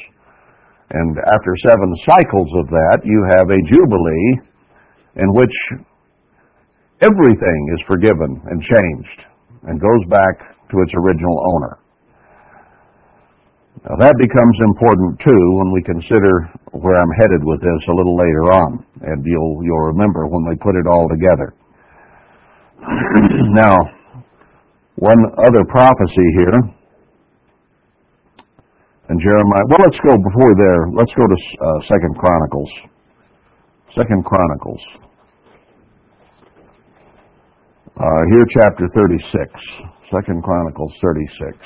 [0.92, 4.30] And after seven cycles of that, you have a jubilee
[5.16, 5.56] in which
[7.00, 9.20] everything is forgiven and changed
[9.72, 11.80] and goes back to its original owner.
[13.88, 18.20] Now that becomes important too when we consider where I'm headed with this a little
[18.20, 21.56] later on, and you'll you'll remember when we put it all together.
[23.58, 24.01] now,
[25.02, 26.58] one other prophecy here,
[29.10, 29.66] and Jeremiah.
[29.66, 30.82] Well, let's go before there.
[30.94, 32.72] Let's go to uh, Second Chronicles.
[33.98, 34.82] Second Chronicles.
[37.98, 39.50] Uh, here, chapter thirty-six.
[40.14, 41.58] Second Chronicles thirty-six.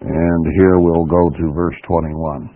[0.00, 2.50] And here we'll go to verse 21.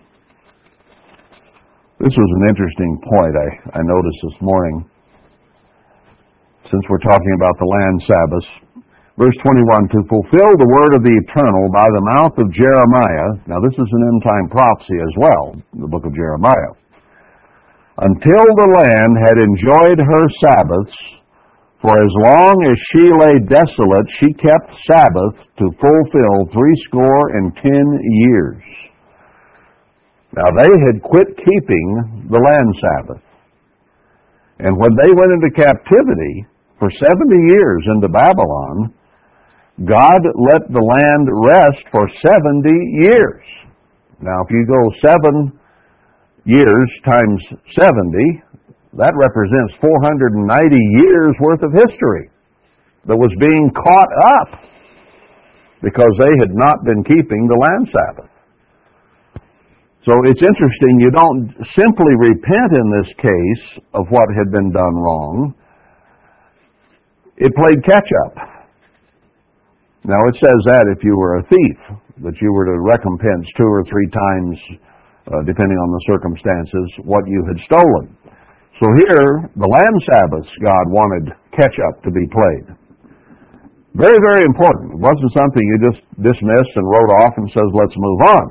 [1.99, 4.88] This was an interesting point I, I noticed this morning.
[6.69, 8.51] Since we're talking about the land Sabbaths,
[9.17, 13.41] verse 21, to fulfill the word of the eternal by the mouth of Jeremiah.
[13.49, 16.77] Now this is an end time prophecy as well, the book of Jeremiah.
[18.05, 20.97] Until the land had enjoyed her Sabbaths,
[21.81, 27.85] for as long as she lay desolate, she kept Sabbath to fulfill threescore and ten
[28.29, 28.61] years.
[30.37, 33.25] Now they had quit keeping the land Sabbath.
[34.61, 36.45] And when they went into captivity
[36.79, 37.05] for 70
[37.51, 38.93] years into Babylon,
[39.85, 42.67] God let the land rest for 70
[43.03, 43.43] years.
[44.19, 45.59] Now if you go seven
[46.43, 47.39] years times
[47.75, 48.43] 70,
[48.97, 52.31] that represents 490 years worth of history
[53.05, 54.59] that was being caught up
[55.81, 58.31] because they had not been keeping the land Sabbath.
[60.03, 64.95] So it's interesting, you don't simply repent in this case of what had been done
[64.95, 65.53] wrong.
[67.39, 68.35] It played catch up.
[70.03, 71.79] Now it says that if you were a thief,
[72.23, 74.55] that you were to recompense two or three times,
[75.27, 78.11] uh, depending on the circumstances, what you had stolen.
[78.79, 82.75] So here, the land Sabbaths, God wanted catch up to be played.
[83.95, 84.95] Very, very important.
[84.95, 88.45] It wasn't something you just dismissed and wrote off and says, let's move on.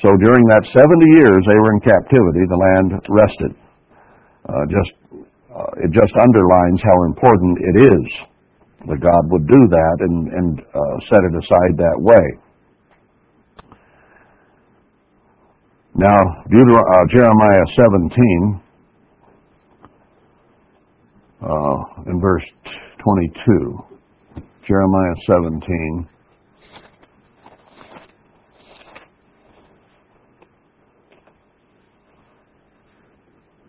[0.00, 0.84] So during that 70
[1.20, 3.52] years they were in captivity, the land rested.
[4.48, 4.99] Uh, just,
[5.60, 8.04] uh, it just underlines how important it is
[8.88, 12.40] that God would do that and, and uh, set it aside that way.
[15.94, 18.60] Now, uh, Jeremiah 17,
[21.42, 22.44] uh, in verse
[23.04, 23.84] 22.
[24.66, 26.08] Jeremiah 17.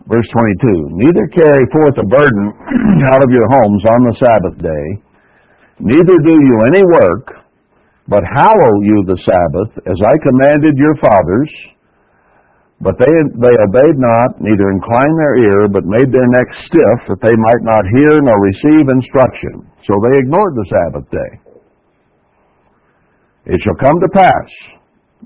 [0.09, 0.97] Verse 22.
[0.97, 2.45] Neither carry forth a burden
[3.11, 4.85] out of your homes on the Sabbath day,
[5.79, 7.41] neither do you any work,
[8.07, 11.51] but hallow you the Sabbath, as I commanded your fathers,
[12.81, 17.21] but they, they obeyed not, neither inclined their ear, but made their necks stiff, that
[17.21, 19.69] they might not hear nor receive instruction.
[19.85, 21.31] So they ignored the Sabbath day.
[23.53, 24.49] It shall come to pass,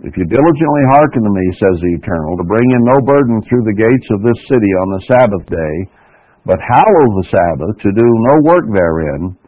[0.04, 3.64] if you diligently hearken to me, says the Eternal, to bring in no burden through
[3.64, 5.76] the gates of this city on the Sabbath day,
[6.44, 9.40] but hallow the Sabbath, to do no work therein,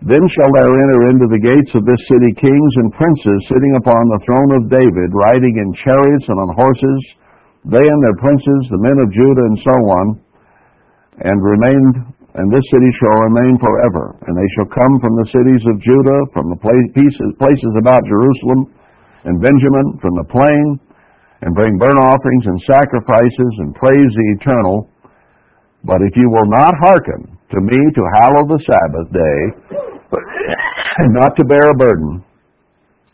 [0.00, 4.00] then shall there enter into the gates of this city kings and princes sitting upon
[4.08, 7.00] the throne of David, riding in chariots and on horses,
[7.68, 10.06] they and their princes, the men of Judah, and so on,
[11.20, 11.94] and remained,
[12.38, 14.14] and this city shall remain forever.
[14.24, 18.72] And they shall come from the cities of Judah, from the places about Jerusalem
[19.26, 20.80] and Benjamin, from the plain,
[21.42, 24.88] and bring burnt offerings and sacrifices, and praise the eternal.
[25.84, 29.40] But if you will not hearken to me to hallow the Sabbath day,
[31.02, 32.24] and not to bear a burden,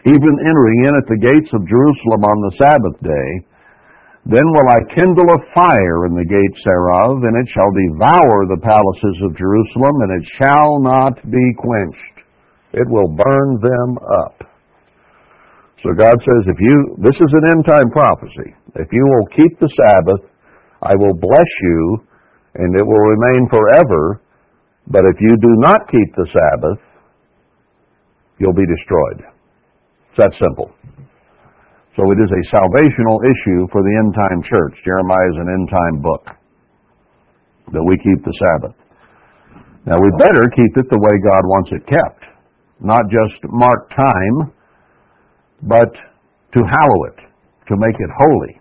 [0.06, 3.28] even entering in at the gates of Jerusalem on the Sabbath day,
[4.24, 8.62] then will I kindle a fire in the gates thereof, and it shall devour the
[8.62, 12.16] palaces of Jerusalem, and it shall not be quenched.
[12.72, 14.51] It will burn them up.
[15.82, 18.54] So God says, if you, this is an end time prophecy.
[18.78, 20.30] If you will keep the Sabbath,
[20.82, 22.06] I will bless you,
[22.54, 24.22] and it will remain forever.
[24.86, 26.80] But if you do not keep the Sabbath,
[28.38, 29.26] you'll be destroyed.
[30.10, 30.70] It's that simple.
[31.98, 34.74] So it is a salvational issue for the end time church.
[34.84, 36.24] Jeremiah is an end time book
[37.74, 38.76] that we keep the Sabbath.
[39.86, 42.22] Now we better keep it the way God wants it kept.
[42.80, 44.54] Not just mark time,
[45.62, 45.92] but
[46.54, 47.18] to hallow it,
[47.68, 48.60] to make it holy.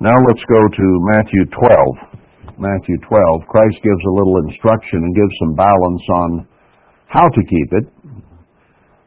[0.00, 0.86] Now let's go to
[1.16, 2.58] Matthew 12.
[2.58, 6.30] Matthew 12, Christ gives a little instruction and gives some balance on
[7.08, 7.86] how to keep it.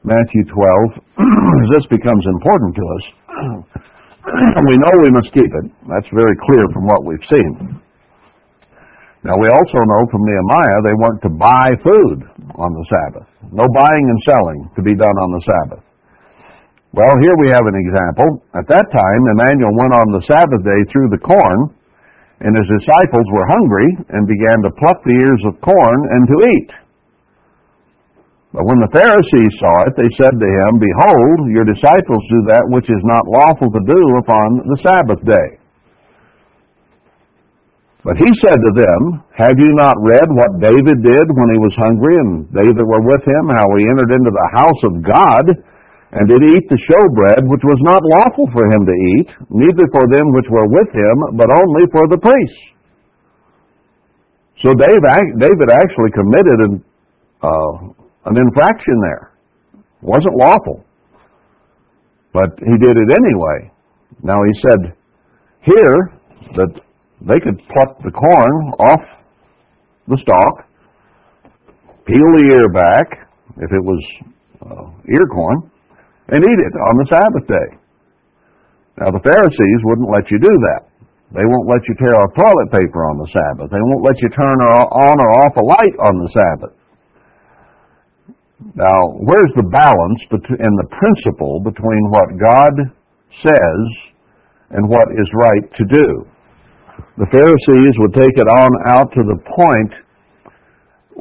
[0.04, 1.22] Matthew 12,
[1.76, 3.06] this becomes important to us.
[4.68, 5.66] we know we must keep it.
[5.88, 7.80] That's very clear from what we've seen.
[9.28, 12.24] Now we also know from Nehemiah they weren't to buy food
[12.56, 13.28] on the Sabbath.
[13.52, 15.84] No buying and selling to be done on the Sabbath.
[16.96, 18.40] Well, here we have an example.
[18.56, 21.76] At that time, Emmanuel went on the Sabbath day through the corn,
[22.40, 26.38] and his disciples were hungry and began to pluck the ears of corn and to
[26.48, 26.72] eat.
[28.56, 32.64] But when the Pharisees saw it, they said to him, Behold, your disciples do that
[32.72, 35.67] which is not lawful to do upon the Sabbath day.
[38.08, 41.76] But he said to them, Have you not read what David did when he was
[41.84, 45.44] hungry, and they that were with him, how he entered into the house of God,
[46.16, 50.08] and did eat the showbread, which was not lawful for him to eat, neither for
[50.08, 52.64] them which were with him, but only for the priests?
[54.64, 56.74] So David actually committed an,
[57.44, 57.92] uh,
[58.32, 59.36] an infraction there.
[59.76, 60.80] It wasn't lawful.
[62.32, 63.68] But he did it anyway.
[64.24, 64.96] Now he said
[65.68, 66.16] here
[66.56, 66.87] that
[67.22, 69.04] they could pluck the corn off
[70.08, 70.70] the stalk,
[72.06, 73.08] peel the ear back,
[73.58, 74.02] if it was
[74.62, 75.72] uh, ear corn,
[76.30, 77.70] and eat it on the Sabbath day.
[79.02, 80.90] Now, the Pharisees wouldn't let you do that.
[81.34, 83.70] They won't let you tear off toilet paper on the Sabbath.
[83.70, 86.76] They won't let you turn on or off a light on the Sabbath.
[88.74, 92.74] Now, where's the balance and the principle between what God
[93.44, 93.82] says
[94.72, 96.26] and what is right to do?
[97.18, 99.94] The Pharisees would take it on out to the point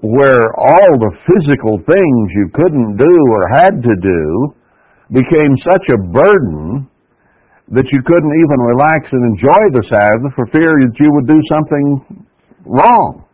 [0.05, 4.55] where all the physical things you couldn't do or had to do
[5.11, 6.89] became such a burden
[7.73, 11.41] that you couldn't even relax and enjoy the Sabbath for fear that you would do
[11.51, 12.23] something
[12.65, 13.26] wrong.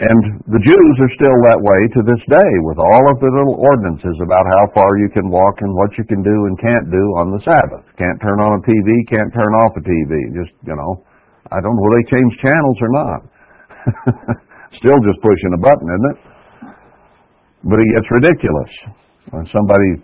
[0.00, 3.60] And the Jews are still that way to this day with all of the little
[3.60, 7.04] ordinances about how far you can walk and what you can do and can't do
[7.20, 7.84] on the Sabbath.
[8.00, 10.12] Can't turn on a TV, can't turn off a TV.
[10.32, 11.04] Just, you know,
[11.52, 13.20] I don't know whether they change channels or not.
[14.80, 16.18] still just pushing a button, isn't it?
[17.68, 18.72] But it gets ridiculous.
[19.36, 20.00] When somebody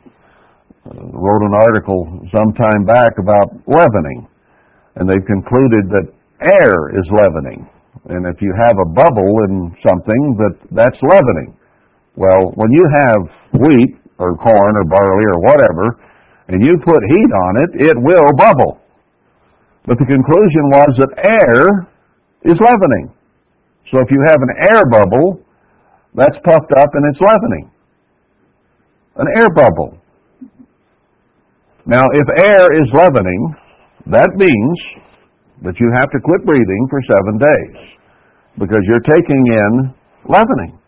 [0.93, 4.29] uh, wrote an article some time back about leavening,
[5.01, 6.13] and they've concluded that
[6.45, 7.65] air is leavening.
[8.09, 11.59] And if you have a bubble in something, that that's leavening.
[12.15, 13.21] Well, when you have
[13.59, 15.99] wheat or corn or barley or whatever,
[16.47, 18.79] and you put heat on it, it will bubble.
[19.87, 21.91] But the conclusion was that air
[22.47, 23.11] is leavening.
[23.91, 25.43] So if you have an air bubble,
[26.15, 27.71] that's puffed up and it's leavening.
[29.17, 29.99] An air bubble.
[31.87, 33.55] Now, if air is leavening,
[34.07, 34.79] that means
[35.63, 37.96] that you have to quit breathing for seven days
[38.59, 39.73] because you're taking in
[40.29, 40.79] leavening.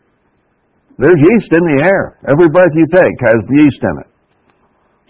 [0.99, 2.19] There's yeast in the air.
[2.27, 4.11] Every breath you take has yeast in it.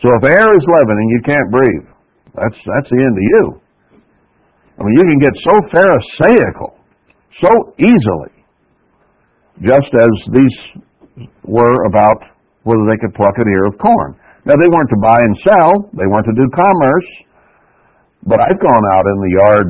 [0.05, 1.89] So if air is leavening, you can't breathe.
[2.37, 3.45] That's that's the end of you.
[4.79, 6.79] I mean, you can get so pharisaical
[7.43, 8.35] so easily,
[9.63, 10.57] just as these
[11.43, 12.23] were about
[12.63, 14.15] whether they could pluck an ear of corn.
[14.45, 17.09] Now they weren't to buy and sell; they weren't to do commerce.
[18.27, 19.69] But I've gone out in the yard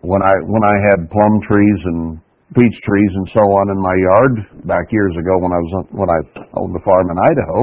[0.00, 2.18] when I when I had plum trees and
[2.56, 4.34] peach trees and so on in my yard
[4.64, 6.20] back years ago when I was when I
[6.56, 7.58] owned a farm in Idaho,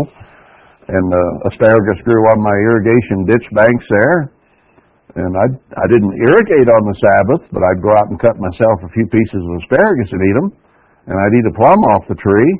[0.92, 4.18] and uh, asparagus grew on my irrigation ditch banks there.
[5.16, 5.48] And I
[5.80, 9.08] I didn't irrigate on the Sabbath, but I'd go out and cut myself a few
[9.10, 10.50] pieces of asparagus and eat them,
[11.10, 12.52] and I'd eat a plum off the tree.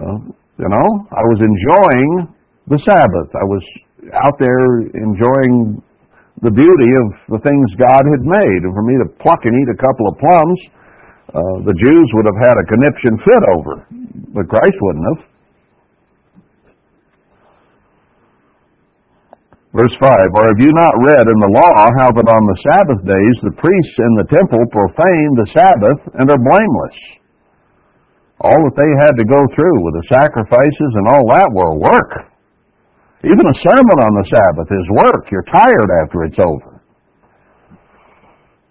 [0.00, 0.18] Uh,
[0.58, 2.34] you know, I was enjoying
[2.66, 3.30] the Sabbath.
[3.34, 3.62] I was
[4.14, 5.82] out there enjoying
[6.42, 8.60] the beauty of the things God had made.
[8.66, 10.60] And for me to pluck and eat a couple of plums,
[11.32, 13.74] uh, the Jews would have had a conniption fit over,
[14.36, 15.22] but Christ wouldn't have.
[19.74, 23.02] Verse 5 Or have you not read in the law how that on the Sabbath
[23.08, 26.98] days the priests in the temple profane the Sabbath and are blameless?
[28.44, 32.30] All that they had to go through with the sacrifices and all that were work.
[33.24, 35.24] Even a sermon on the Sabbath is work.
[35.32, 36.73] You're tired after it's over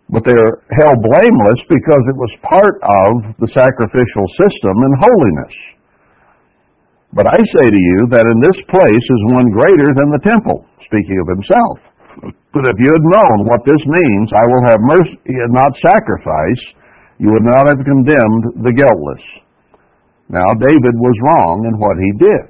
[0.10, 5.56] but they're held blameless because it was part of the sacrificial system and holiness.
[7.14, 10.66] But I say to you that in this place is one greater than the temple,
[10.90, 11.78] speaking of himself.
[12.54, 16.64] But if you had known what this means, I will have mercy and not sacrifice,
[17.18, 19.24] you would not have condemned the guiltless.
[20.30, 22.50] Now, David was wrong in what he did.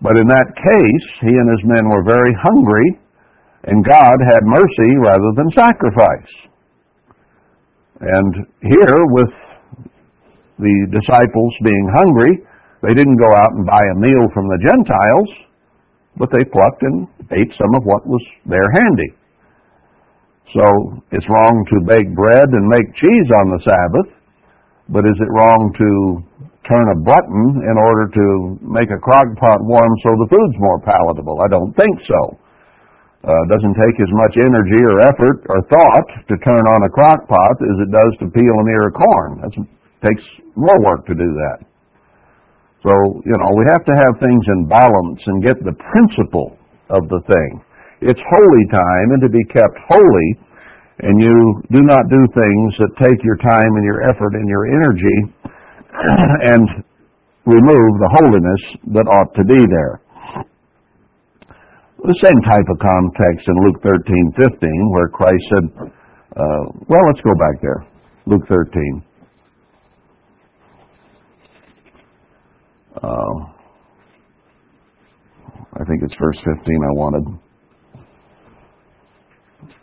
[0.00, 3.00] But in that case, he and his men were very hungry
[3.66, 6.32] and God had mercy rather than sacrifice.
[8.00, 9.32] And here, with
[10.58, 12.44] the disciples being hungry,
[12.84, 15.30] they didn't go out and buy a meal from the Gentiles,
[16.20, 19.16] but they plucked and ate some of what was there handy.
[20.52, 24.10] So it's wrong to bake bread and make cheese on the Sabbath,
[24.92, 25.90] but is it wrong to
[26.68, 28.26] turn a button in order to
[28.60, 31.40] make a crock pot warm so the food's more palatable?
[31.40, 32.43] I don't think so.
[33.24, 37.24] Uh, doesn't take as much energy or effort or thought to turn on a crock
[37.24, 39.32] pot as it does to peel an ear of corn.
[39.48, 39.56] It
[40.04, 40.20] takes
[40.52, 41.64] more work to do that.
[42.84, 42.92] So,
[43.24, 46.52] you know, we have to have things in balance and get the principle
[46.92, 47.64] of the thing.
[48.04, 50.28] It's holy time and to be kept holy,
[51.00, 54.68] and you do not do things that take your time and your effort and your
[54.68, 55.18] energy
[56.52, 56.84] and
[57.48, 58.62] remove the holiness
[58.92, 60.03] that ought to be there.
[62.04, 65.88] The same type of context in Luke 13, 15, where Christ said,
[66.36, 67.86] uh, well, let's go back there.
[68.26, 69.02] Luke 13.
[73.02, 73.08] Uh,
[75.80, 77.24] I think it's verse 15 I wanted.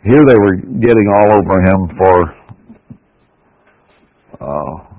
[0.04, 2.42] Here they were getting all over him for
[4.40, 4.92] uh,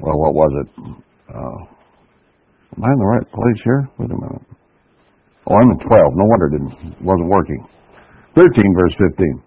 [0.00, 0.68] well, what was it?
[1.34, 1.75] Uh,
[2.76, 3.88] Am I in the right place here?
[3.96, 4.44] Wait a minute.
[5.48, 5.88] Oh, I'm in 12.
[5.88, 7.64] No wonder it didn't, wasn't working.
[8.36, 9.42] 13, verse 15.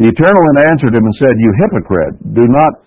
[0.00, 2.86] The Eternal one answered him and said, You hypocrite, do not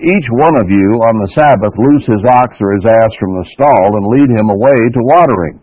[0.00, 3.46] each one of you on the Sabbath loose his ox or his ass from the
[3.52, 5.56] stall and lead him away to watering.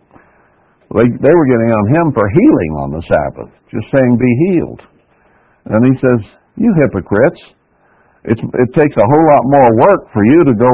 [0.94, 4.82] They, they were getting on him for healing on the Sabbath, just saying, Be healed.
[5.68, 6.20] And he says,
[6.56, 7.40] You hypocrites,
[8.28, 10.72] it's, it takes a whole lot more work for you to go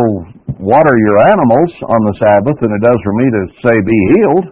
[0.58, 4.46] water your animals on the Sabbath than it does for me to say, be healed.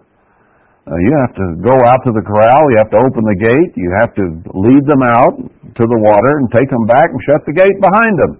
[0.83, 3.71] Uh, you have to go out to the corral, you have to open the gate,
[3.75, 7.39] you have to lead them out to the water and take them back and shut
[7.47, 8.33] the gate behind them.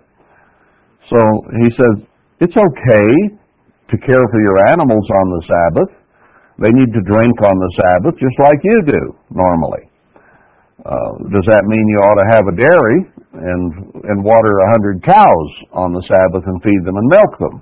[1.08, 1.20] So
[1.64, 1.96] he says,
[2.44, 3.12] it's okay
[3.92, 5.92] to care for your animals on the Sabbath.
[6.60, 9.02] They need to drink on the Sabbath just like you do
[9.32, 9.92] normally.
[10.84, 13.74] Uh, does that mean you ought to have a dairy and
[14.06, 17.56] and water a hundred cows on the Sabbath and feed them and milk them?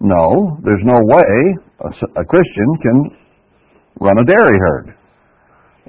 [0.00, 1.30] No, there's no way
[1.86, 1.90] a,
[2.20, 2.96] a Christian can
[4.00, 4.86] run a dairy herd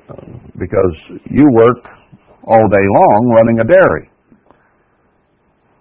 [0.10, 0.26] uh,
[0.58, 0.96] because
[1.30, 1.82] you work
[2.46, 4.10] all day long running a dairy.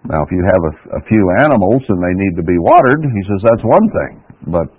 [0.09, 3.21] Now, if you have a, a few animals and they need to be watered, he
[3.25, 4.13] says that's one thing.
[4.53, 4.69] But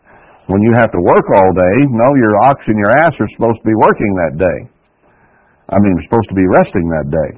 [0.47, 3.59] when you have to work all day, no, your ox and your ass are supposed
[3.59, 4.59] to be working that day.
[5.71, 7.31] I mean, supposed to be resting that day.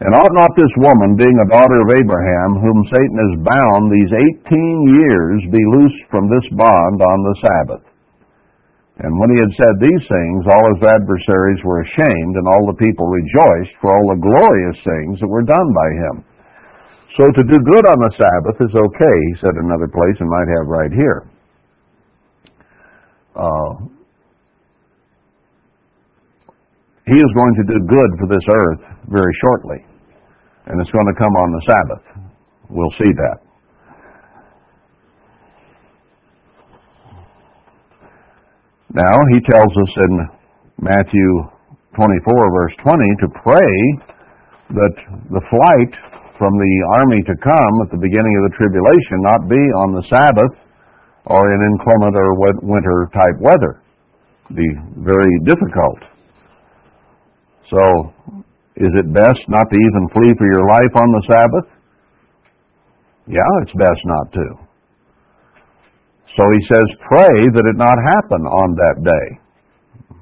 [0.00, 4.12] And ought not this woman, being a daughter of Abraham, whom Satan has bound these
[4.16, 7.84] eighteen years, be loosed from this bond on the Sabbath?
[9.04, 12.80] And when he had said these things, all his adversaries were ashamed, and all the
[12.80, 16.16] people rejoiced for all the glorious things that were done by him.
[17.20, 20.48] So to do good on the Sabbath is okay, he said another place, and might
[20.48, 21.20] have right here.
[23.36, 23.72] Uh,
[27.10, 29.89] He is going to do good for this earth very shortly.
[30.70, 32.04] And it's going to come on the Sabbath.
[32.70, 33.42] We'll see that.
[38.94, 40.12] Now, he tells us in
[40.78, 41.28] Matthew
[41.94, 42.22] 24,
[42.54, 43.74] verse 20, to pray
[44.78, 44.94] that
[45.34, 45.92] the flight
[46.38, 50.06] from the army to come at the beginning of the tribulation not be on the
[50.06, 50.54] Sabbath
[51.26, 52.30] or in inclement or
[52.62, 53.82] winter type weather.
[54.54, 54.66] Be
[55.02, 55.98] very difficult.
[57.70, 58.14] So,
[58.76, 61.68] is it best not to even flee for your life on the Sabbath?
[63.26, 64.46] Yeah, it's best not to.
[66.38, 69.26] So he says, pray that it not happen on that day.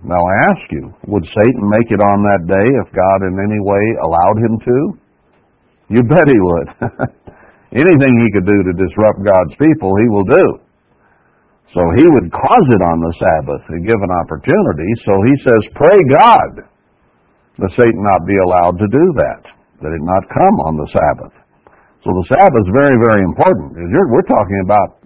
[0.05, 3.61] Now I ask you, would Satan make it on that day if God in any
[3.61, 4.79] way allowed him to?
[5.89, 6.69] You bet he would.
[7.85, 10.47] Anything he could do to disrupt God's people, he will do.
[11.77, 14.89] So he would cause it on the Sabbath and give an opportunity.
[15.05, 16.65] So he says, pray God
[17.59, 19.43] that Satan not be allowed to do that,
[19.83, 21.35] that it not come on the Sabbath.
[22.07, 23.75] So the Sabbath is very, very important.
[23.75, 25.03] We're talking about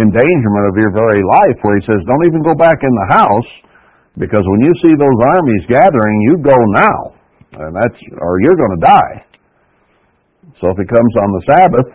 [0.00, 3.50] endangerment of your very life, where he says, don't even go back in the house,
[4.16, 6.98] because when you see those armies gathering, you go now,
[7.62, 9.16] and that's, or you're going to die.
[10.60, 11.88] So if it comes on the Sabbath,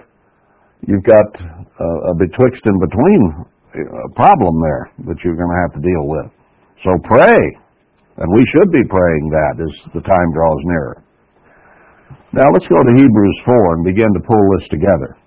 [0.87, 3.21] you've got a, a betwixt and between
[3.73, 6.27] uh, problem there that you're going to have to deal with.
[6.83, 7.35] So pray
[8.19, 10.97] and we should be praying that as the time draws nearer.
[12.35, 15.17] Now let's go to Hebrews 4 and begin to pull this together.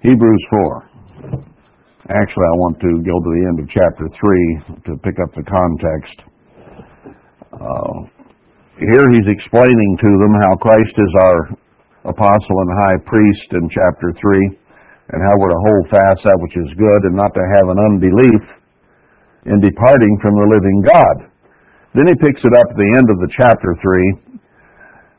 [0.00, 0.88] Hebrews 4.
[2.10, 5.46] Actually, I want to go to the end of chapter 3 to pick up the
[5.46, 6.16] context.
[7.54, 7.96] Uh,
[8.80, 11.38] here he's explaining to them how Christ is our
[12.10, 14.58] apostle and high priest in chapter 3
[15.14, 17.78] and how we're to hold fast that which is good and not to have an
[17.78, 18.42] unbelief
[19.46, 21.16] in departing from the living God.
[21.94, 24.32] Then he picks it up at the end of the chapter 3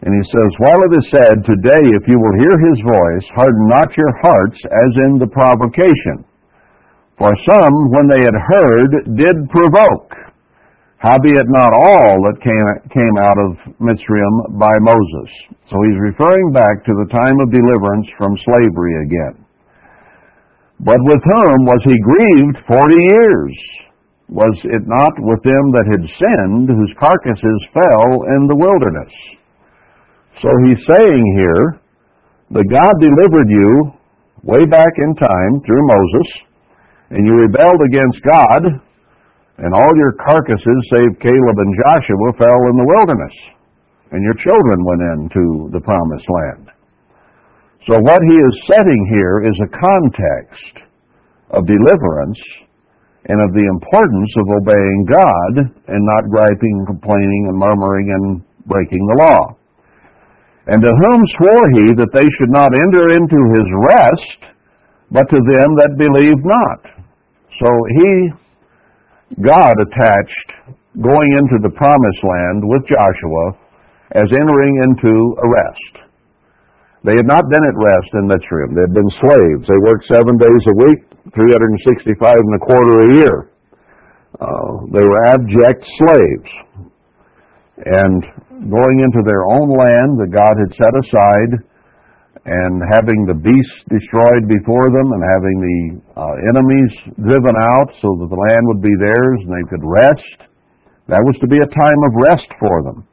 [0.04, 3.68] and he says, While it is said, Today, if you will hear his voice, harden
[3.72, 6.28] not your hearts as in the provocation.
[7.16, 10.12] For some, when they had heard, did provoke.
[11.00, 15.30] Howbeit not all that came, came out of Mitzrayim by Moses.
[15.72, 19.36] So he's referring back to the time of deliverance from slavery again.
[20.80, 23.56] But with whom was he grieved forty years?
[24.34, 29.14] Was it not with them that had sinned, whose carcasses fell in the wilderness?
[30.42, 31.78] So he's saying here
[32.58, 33.94] that God delivered you
[34.42, 36.28] way back in time through Moses,
[37.14, 38.62] and you rebelled against God,
[39.62, 43.38] and all your carcasses, save Caleb and Joshua, fell in the wilderness,
[44.18, 46.74] and your children went into the promised land.
[47.86, 50.90] So what he is setting here is a context
[51.54, 52.42] of deliverance
[53.30, 55.54] and of the importance of obeying God
[55.88, 58.26] and not griping, complaining, and murmuring and
[58.68, 59.42] breaking the law.
[60.68, 64.40] And to whom swore he that they should not enter into his rest,
[65.12, 66.82] but to them that believe not?
[67.60, 67.70] So
[68.00, 68.12] he,
[69.44, 70.50] God attached
[71.00, 73.46] going into the promised land with Joshua
[74.16, 75.94] as entering into a rest.
[77.04, 78.72] They had not been at rest in Mitzrayim.
[78.76, 79.64] They had been slaves.
[79.68, 81.02] They worked seven days a week,
[81.32, 83.36] 365 and a quarter a year.
[84.40, 86.52] Uh, they were abject slaves.
[87.80, 88.22] And
[88.70, 91.52] going into their own land that God had set aside
[92.46, 95.80] and having the beasts destroyed before them and having the
[96.20, 96.92] uh, enemies
[97.24, 100.52] driven out so that the land would be theirs and they could rest.
[101.08, 103.08] That was to be a time of rest for them.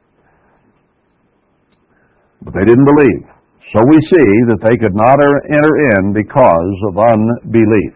[2.43, 3.23] But they didn't believe.
[3.71, 7.95] So we see that they could not er, enter in because of unbelief.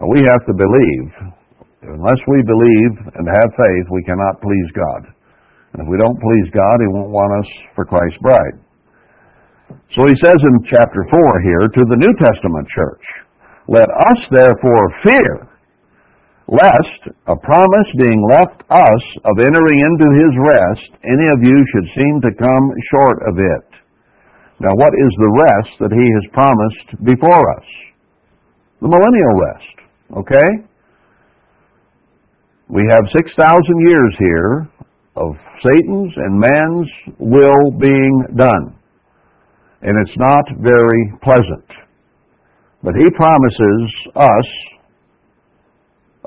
[0.00, 1.36] Now, we have to believe.
[1.82, 5.02] Unless we believe and have faith, we cannot please God.
[5.74, 8.56] And if we don't please God, He won't want us for Christ's bride.
[9.96, 13.04] So he says in chapter 4 here to the New Testament church,
[13.68, 15.48] Let us therefore fear,
[16.48, 21.88] lest a promise being left us of entering into his rest, any of you should
[21.96, 23.71] seem to come short of it.
[24.62, 27.66] Now, what is the rest that he has promised before us?
[28.80, 29.76] The millennial rest,
[30.22, 30.50] okay?
[32.70, 33.34] We have 6,000
[33.90, 34.70] years here
[35.16, 35.34] of
[35.66, 36.88] Satan's and man's
[37.18, 38.78] will being done.
[39.82, 41.66] And it's not very pleasant.
[42.84, 43.82] But he promises
[44.14, 44.48] us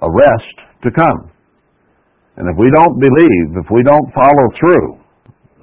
[0.01, 1.31] a rest to come.
[2.35, 4.99] And if we don't believe, if we don't follow through,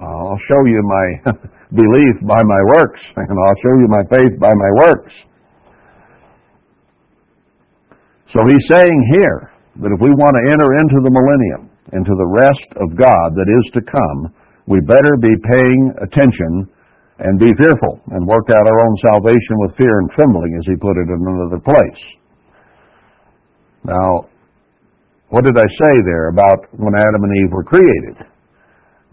[0.01, 1.33] I'll show you my
[1.73, 5.13] belief by my works, and I'll show you my faith by my works.
[8.33, 12.15] So he's saying here that if we want to enter into the millennium, and to
[12.15, 14.33] the rest of God that is to come,
[14.65, 16.65] we better be paying attention
[17.19, 20.75] and be fearful and work out our own salvation with fear and trembling, as he
[20.79, 22.03] put it in another place.
[23.83, 24.31] Now,
[25.29, 28.17] what did I say there about when Adam and Eve were created?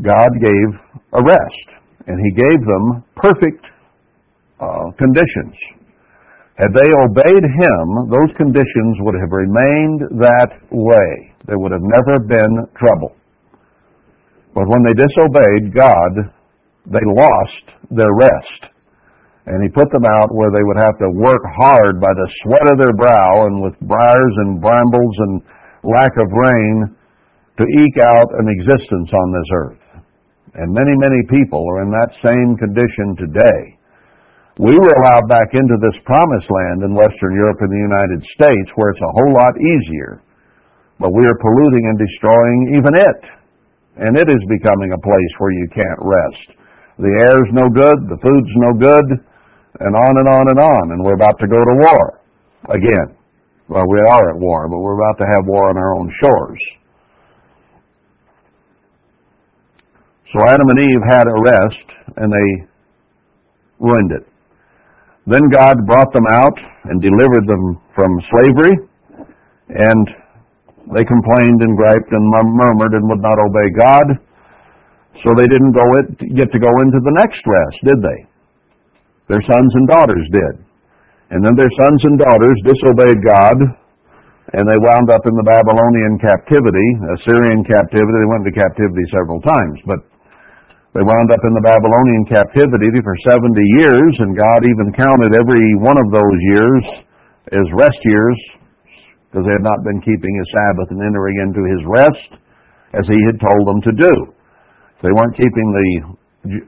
[0.01, 0.69] God gave
[1.13, 1.67] a rest,
[2.11, 2.85] and he gave them
[3.15, 3.63] perfect
[4.59, 5.55] uh, conditions.
[6.59, 11.33] Had they obeyed him, those conditions would have remained that way.
[11.47, 13.15] There would have never been trouble.
[14.53, 16.35] But when they disobeyed God,
[16.91, 18.61] they lost their rest.
[19.47, 22.67] And He put them out where they would have to work hard by the sweat
[22.75, 25.43] of their brow and with briars and brambles and
[25.87, 26.97] lack of rain
[27.57, 29.80] to eke out an existence on this earth.
[30.55, 33.61] And many, many people are in that same condition today.
[34.59, 38.69] We were allowed back into this promised land in Western Europe and the United States
[38.75, 40.21] where it's a whole lot easier
[41.01, 43.21] but we are polluting and destroying even it.
[43.97, 46.47] And it is becoming a place where you can't rest.
[47.01, 49.09] The air's no good, the food's no good,
[49.81, 50.85] and on and on and on.
[50.93, 52.21] And we're about to go to war
[52.69, 53.17] again.
[53.73, 56.61] Well, we are at war, but we're about to have war on our own shores.
[60.31, 62.49] So Adam and Eve had a rest, and they
[63.83, 64.25] ruined it.
[65.27, 66.57] Then God brought them out
[66.87, 68.75] and delivered them from slavery,
[69.75, 70.05] and
[70.95, 72.25] they complained and griped and
[72.55, 74.07] murmured and would not obey God.
[75.23, 76.07] So they didn't go it,
[76.39, 78.19] get to go into the next rest, did they?
[79.29, 80.55] Their sons and daughters did.
[81.31, 83.59] And then their sons and daughters disobeyed God
[84.51, 88.17] and they wound up in the Babylonian captivity, Assyrian captivity.
[88.19, 90.10] They went into captivity several times, but
[90.91, 95.79] they wound up in the Babylonian captivity for 70 years, and God even counted every
[95.79, 96.83] one of those years
[97.55, 98.39] as rest years
[99.31, 102.31] because they had not been keeping his Sabbath and entering into his rest
[102.99, 104.15] as he had told them to do.
[105.07, 105.89] They weren't keeping the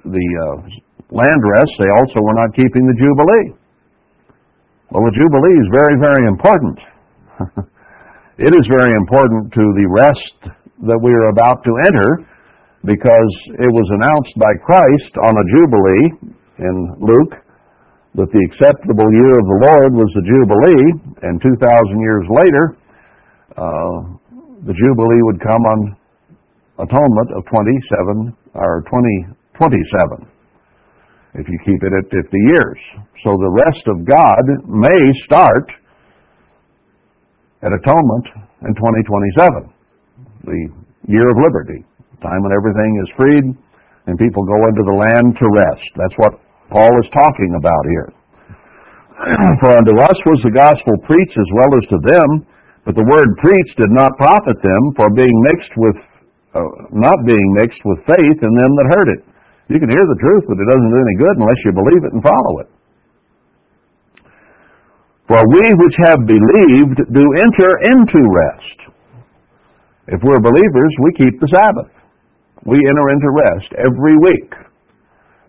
[0.07, 0.57] the uh,
[1.11, 1.73] land rest.
[1.83, 3.59] They also were not keeping the Jubilee.
[4.95, 6.79] Well, the Jubilee is very, very important.
[8.47, 10.55] it is very important to the rest
[10.87, 12.29] that we are about to enter
[12.85, 16.07] because it was announced by Christ on a Jubilee
[16.59, 17.35] in Luke
[18.19, 20.87] that the acceptable year of the Lord was the Jubilee,
[21.25, 21.63] and 2,000
[22.03, 22.65] years later,
[23.57, 23.99] uh,
[24.67, 25.97] the Jubilee would come on
[26.83, 30.29] atonement of 27 or 2027
[31.35, 32.81] if you keep it at 50 years.
[33.25, 35.65] So the rest of God may start
[37.63, 38.27] at atonement
[38.67, 39.73] in 2027,
[40.45, 40.61] the
[41.09, 41.87] year of liberty
[42.23, 43.47] time when everything is freed
[44.07, 45.89] and people go into the land to rest.
[45.95, 46.39] That's what
[46.71, 48.11] Paul is talking about here.
[49.63, 52.29] For unto us was the gospel preached as well as to them,
[52.83, 55.95] but the word preached did not profit them, for being mixed with,
[56.51, 59.23] uh, not being mixed with faith in them that heard it.
[59.71, 62.11] You can hear the truth, but it doesn't do any good unless you believe it
[62.11, 62.69] and follow it.
[65.31, 68.79] For we which have believed do enter into rest.
[70.11, 72.02] If we're believers, we keep the Sabbath
[72.67, 74.51] we enter into rest every week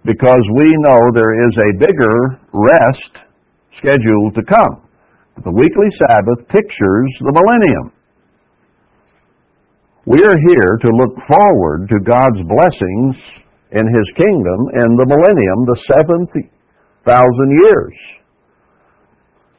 [0.05, 3.13] because we know there is a bigger rest
[3.77, 4.83] scheduled to come.
[5.43, 7.91] The weekly Sabbath pictures the millennium.
[10.05, 13.15] We are here to look forward to God's blessings
[13.71, 16.29] in His kingdom in the millennium, the seventh
[17.05, 17.95] thousand years.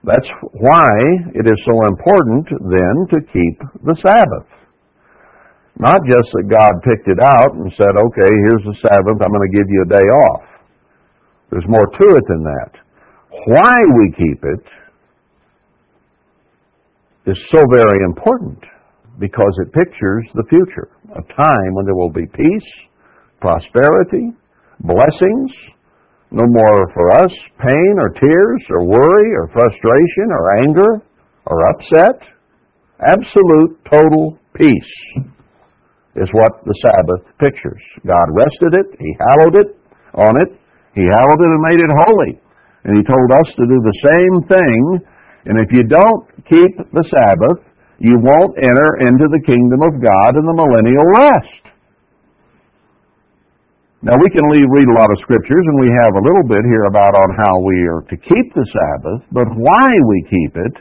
[0.05, 0.93] That's why
[1.35, 4.64] it is so important then to keep the Sabbath.
[5.79, 9.51] Not just that God picked it out and said, okay, here's the Sabbath, I'm going
[9.51, 10.47] to give you a day off.
[11.51, 12.73] There's more to it than that.
[13.31, 14.65] Why we keep it
[17.31, 18.59] is so very important
[19.19, 22.71] because it pictures the future, a time when there will be peace,
[23.41, 24.31] prosperity,
[24.81, 25.51] blessings,
[26.31, 31.03] no more for us pain or tears or worry or frustration or anger
[31.47, 32.19] or upset.
[33.01, 35.25] Absolute total peace
[36.17, 37.83] is what the Sabbath pictures.
[38.07, 39.71] God rested it, He hallowed it
[40.15, 40.51] on it,
[40.95, 42.33] He hallowed it and made it holy.
[42.87, 44.83] And He told us to do the same thing.
[45.45, 47.61] And if you don't keep the Sabbath,
[47.99, 51.65] you won't enter into the kingdom of God and the millennial rest.
[54.05, 56.85] Now we can read a lot of scriptures, and we have a little bit here
[56.85, 60.75] about on how we are to keep the Sabbath, but why we keep it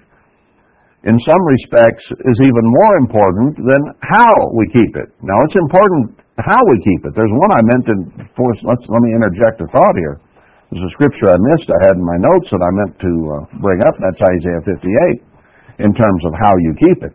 [1.03, 5.11] in some respects is even more important than how we keep it.
[5.19, 7.11] Now, it's important how we keep it.
[7.11, 7.95] There's one I meant to
[8.39, 8.59] force.
[8.63, 10.23] Let's, let me interject a thought here.
[10.71, 13.35] There's a scripture I missed I had in my notes that I meant to uh,
[13.59, 13.93] bring up.
[13.99, 17.13] That's Isaiah 58 in terms of how you keep it.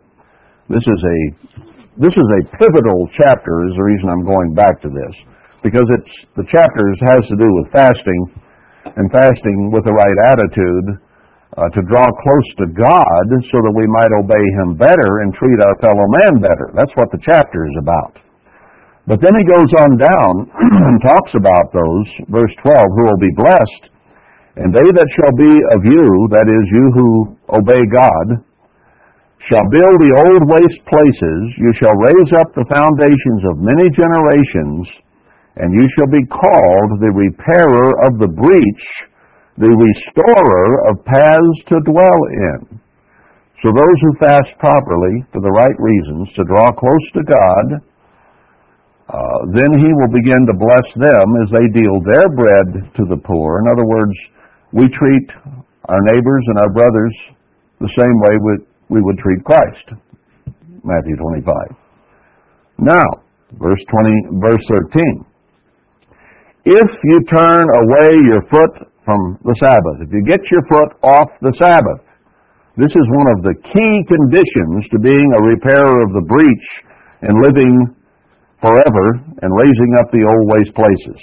[0.69, 1.19] This is a
[1.99, 3.67] this is a pivotal chapter.
[3.67, 5.13] Is the reason I'm going back to this
[5.59, 8.21] because it's the chapters has to do with fasting
[8.95, 10.87] and fasting with the right attitude
[11.57, 15.57] uh, to draw close to God so that we might obey Him better and treat
[15.57, 16.69] our fellow man better.
[16.77, 18.21] That's what the chapter is about.
[19.09, 20.33] But then he goes on down
[20.93, 23.83] and talks about those, verse 12, who will be blessed,
[24.61, 27.09] and they that shall be of you, that is, you who
[27.49, 28.45] obey God,
[29.49, 34.85] shall build the old waste places, you shall raise up the foundations of many generations,
[35.57, 38.85] and you shall be called the repairer of the breach,
[39.59, 42.79] the restorer of paths to dwell in.
[43.59, 47.65] So those who fast properly for the right reasons to draw close to God,
[49.11, 53.19] uh, then He will begin to bless them as they deal their bread to the
[53.19, 53.59] poor.
[53.59, 54.15] In other words,
[54.71, 55.27] we treat
[55.91, 57.15] our neighbors and our brothers
[57.83, 58.53] the same way we,
[58.95, 59.99] we would treat Christ.
[60.87, 61.43] Matthew 25.
[62.79, 63.27] Now,
[63.59, 64.63] verse 20, verse
[64.95, 65.25] 13.
[66.63, 70.05] If you turn away your foot from the Sabbath.
[70.05, 72.05] If you get your foot off the Sabbath,
[72.77, 76.67] this is one of the key conditions to being a repairer of the breach
[77.25, 77.73] and living
[78.61, 79.07] forever
[79.41, 81.17] and raising up the old waste places.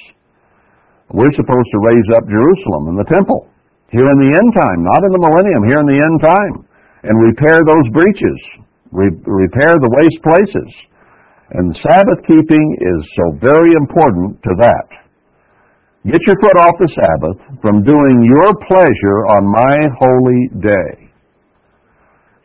[1.15, 3.47] We're supposed to raise up Jerusalem and the temple
[3.95, 6.55] here in the end time, not in the millennium, here in the end time,
[7.07, 8.39] and repair those breaches,
[8.91, 10.71] re- repair the waste places.
[11.55, 15.06] And Sabbath keeping is so very important to that.
[16.07, 21.11] Get your foot off the Sabbath from doing your pleasure on my holy day.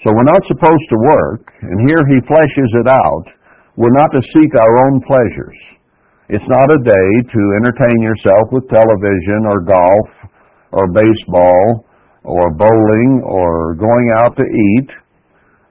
[0.01, 3.25] So we're not supposed to work, and here he fleshes it out.
[3.77, 5.53] We're not to seek our own pleasures.
[6.33, 10.09] It's not a day to entertain yourself with television or golf
[10.73, 11.85] or baseball
[12.25, 14.89] or bowling or going out to eat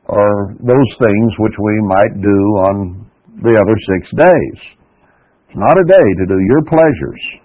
[0.07, 2.39] or those things which we might do
[2.71, 3.11] on
[3.43, 4.59] the other six days.
[5.51, 7.40] It's not a day to do your pleasures.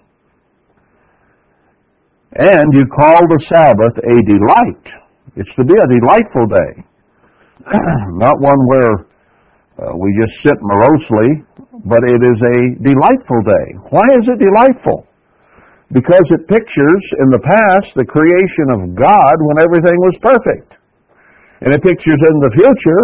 [2.36, 4.86] And you call the Sabbath a delight.
[5.40, 6.72] It's to be a delightful day.
[8.20, 8.94] not one where
[9.80, 11.44] uh, we just sit morosely,
[11.88, 13.66] but it is a delightful day.
[13.88, 15.08] Why is it delightful?
[15.92, 20.76] Because it pictures in the past the creation of God when everything was perfect.
[21.64, 23.02] And it pictures in the future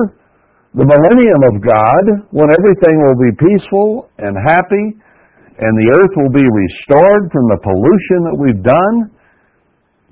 [0.72, 4.97] the millennium of God when everything will be peaceful and happy
[5.61, 9.12] and the earth will be restored from the pollution that we've done.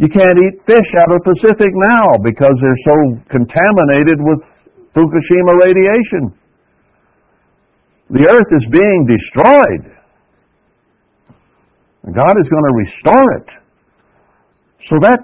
[0.00, 2.96] You can't eat fish out of the Pacific now because they're so
[3.28, 4.40] contaminated with
[4.96, 6.32] Fukushima radiation.
[8.08, 9.84] The earth is being destroyed.
[12.16, 13.48] God is going to restore it.
[14.88, 15.20] So that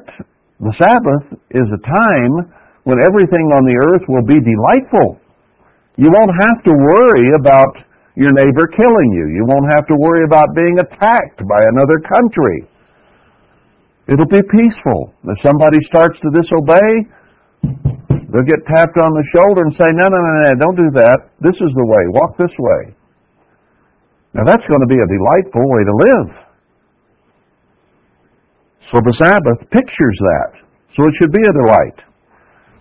[0.61, 2.53] the Sabbath is a time
[2.85, 5.17] when everything on the earth will be delightful.
[5.97, 7.81] You won't have to worry about
[8.15, 9.41] your neighbor killing you.
[9.41, 12.69] You won't have to worry about being attacked by another country.
[14.07, 15.15] It'll be peaceful.
[15.27, 17.11] If somebody starts to disobey,
[18.37, 21.31] They'll get tapped on the shoulder and say, no, no, no, no, don't do that.
[21.39, 22.03] This is the way.
[22.11, 22.83] Walk this way.
[24.35, 26.31] Now that's going to be a delightful way to live.
[28.93, 30.53] So the Sabbath pictures that.
[30.99, 31.99] So it should be a delight.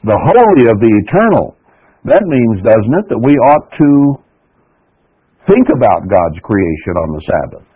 [0.03, 1.55] The holy of the eternal.
[2.03, 3.89] That means, doesn't it, that we ought to
[5.47, 7.67] think about God's creation on the Sabbath.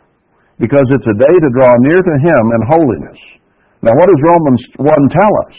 [0.60, 3.20] Because it's a day to draw near to Him in holiness.
[3.82, 5.56] Now what does Romans 1 tell us?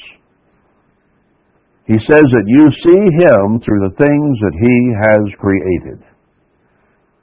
[1.91, 5.99] He says that you see Him through the things that He has created.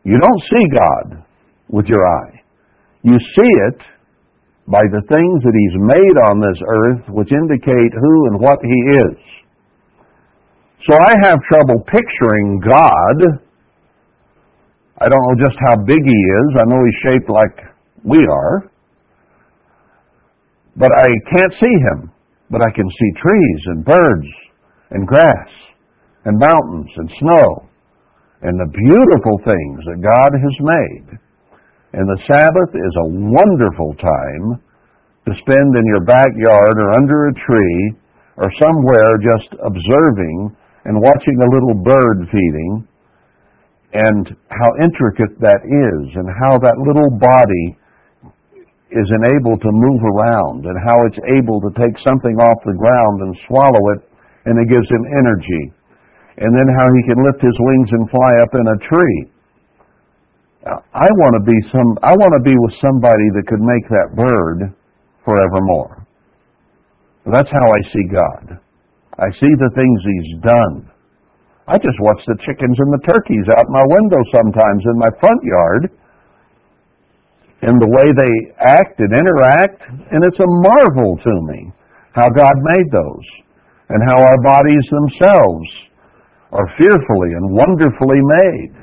[0.04, 1.24] You don't see God
[1.70, 2.42] with your eye.
[3.04, 3.80] You see it
[4.68, 8.80] by the things that He's made on this earth, which indicate who and what He
[9.08, 9.18] is.
[10.90, 13.18] So I have trouble picturing God.
[15.00, 16.48] I don't know just how big He is.
[16.60, 17.56] I know He's shaped like
[18.04, 18.72] we are.
[20.78, 22.12] But I can't see Him.
[22.50, 24.30] But I can see trees and birds
[24.92, 25.50] and grass
[26.24, 27.68] and mountains and snow
[28.42, 31.08] and the beautiful things that God has made.
[31.98, 34.62] And the Sabbath is a wonderful time
[35.26, 37.82] to spend in your backyard or under a tree
[38.38, 40.56] or somewhere just observing
[40.86, 42.88] and watching a little bird feeding
[43.94, 47.76] and how intricate that is and how that little body
[48.92, 53.16] is enabled to move around and how it's able to take something off the ground
[53.28, 54.02] and swallow it
[54.48, 55.64] and it gives him energy.
[56.40, 59.20] And then how he can lift his wings and fly up in a tree.
[60.64, 63.86] Uh, I want to be some I want to be with somebody that could make
[63.92, 64.72] that bird
[65.26, 66.08] forevermore.
[67.28, 68.46] That's how I see God.
[69.20, 70.76] I see the things he's done.
[71.68, 75.42] I just watch the chickens and the turkeys out my window sometimes in my front
[75.44, 75.92] yard
[77.62, 79.82] and the way they act and interact,
[80.14, 81.74] and it's a marvel to me
[82.14, 83.28] how God made those
[83.90, 85.70] and how our bodies themselves
[86.52, 88.74] are fearfully and wonderfully made.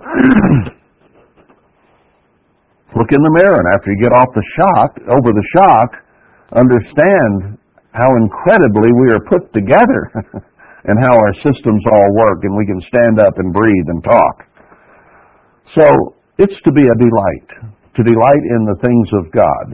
[2.96, 5.90] Look in the mirror, and after you get off the shock, over the shock,
[6.58, 7.58] understand
[7.92, 10.10] how incredibly we are put together
[10.90, 14.46] and how our systems all work, and we can stand up and breathe and talk.
[15.74, 17.50] So, it's to be a delight,
[17.96, 19.66] to delight in the things of God.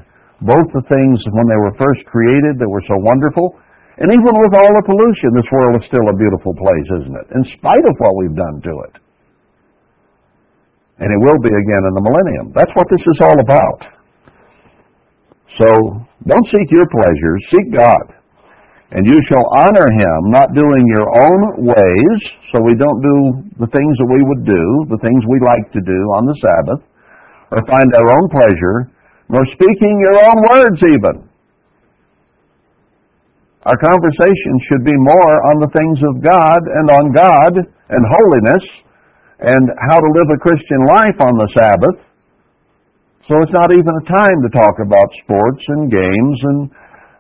[0.45, 3.57] Both the things when they were first created that were so wonderful,
[3.97, 7.29] and even with all the pollution, this world is still a beautiful place, isn't it?
[7.33, 8.95] In spite of what we've done to it.
[11.01, 12.47] And it will be again in the millennium.
[12.53, 13.81] That's what this is all about.
[15.57, 15.69] So,
[16.29, 18.07] don't seek your pleasures, seek God.
[18.93, 22.19] And you shall honor him, not doing your own ways,
[22.53, 23.17] so we don't do
[23.65, 26.85] the things that we would do, the things we like to do on the Sabbath,
[27.51, 28.91] or find our own pleasure,
[29.31, 31.27] nor speaking your own words even.
[33.67, 38.63] Our conversation should be more on the things of God and on God and holiness
[39.43, 41.99] and how to live a Christian life on the Sabbath.
[43.27, 46.59] So it's not even a time to talk about sports and games and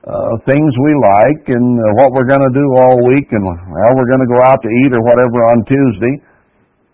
[0.06, 3.90] uh, things we like and uh, what we're going to do all week and how
[3.98, 6.14] we're going to go out to eat or whatever on Tuesday.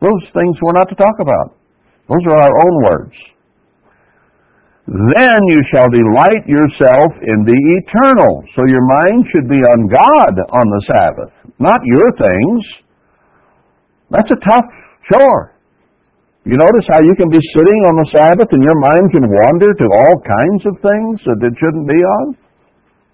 [0.01, 1.61] Those things we're not to talk about.
[2.13, 3.17] Those are our own words.
[5.17, 8.45] then you shall delight yourself in the eternal.
[8.53, 12.61] So your mind should be on God on the Sabbath, not your things.
[14.11, 14.69] That's a tough
[15.09, 15.57] chore.
[16.45, 19.71] You notice how you can be sitting on the Sabbath and your mind can wander
[19.73, 22.37] to all kinds of things that it shouldn't be on?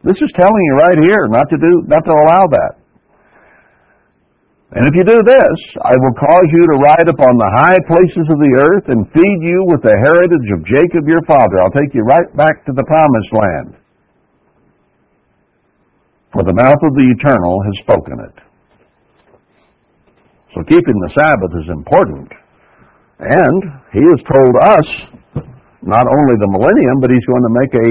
[0.02, 2.80] This is telling you right here not to do, not to allow that.
[4.68, 8.26] And if you do this, I will cause you to ride upon the high places
[8.28, 11.64] of the earth and feed you with the heritage of Jacob your father.
[11.64, 13.80] I'll take you right back to the promised land.
[16.36, 18.36] For the mouth of the eternal has spoken it.
[20.52, 22.28] So keeping the Sabbath is important.
[23.24, 23.58] And
[23.96, 24.88] he has told us
[25.80, 27.88] not only the millennium, but he's going to make a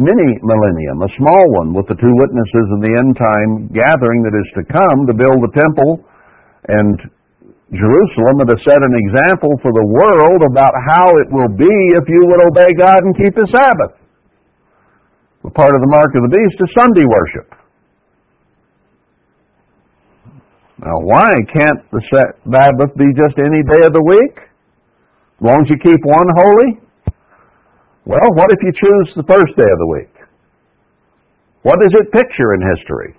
[0.00, 4.32] mini millennium, a small one, with the two witnesses in the end time gathering that
[4.32, 6.00] is to come to build the temple
[6.72, 6.96] and
[7.70, 12.08] Jerusalem and to set an example for the world about how it will be if
[12.08, 14.00] you would obey God and keep the Sabbath.
[15.54, 17.48] Part of the mark of the beast is Sunday worship.
[20.80, 22.00] Now, why can't the
[22.48, 24.36] Sabbath be just any day of the week?
[24.40, 26.89] As long as you keep one holy?
[28.10, 30.14] Well, what if you choose the first day of the week?
[31.62, 33.14] What does it picture in history?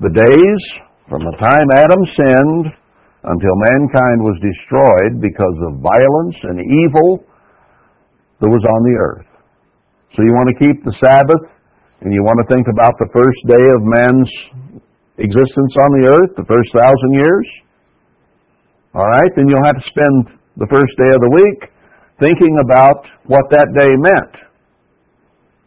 [0.00, 0.60] The days
[1.12, 2.72] from the time Adam sinned
[3.28, 7.20] until mankind was destroyed because of violence and evil
[8.40, 9.28] that was on the earth.
[10.16, 11.44] So you want to keep the Sabbath
[12.00, 14.32] and you want to think about the first day of man's
[15.20, 17.46] existence on the earth, the first thousand years?
[18.96, 21.68] All right, then you'll have to spend the first day of the week
[22.20, 24.34] thinking about what that day meant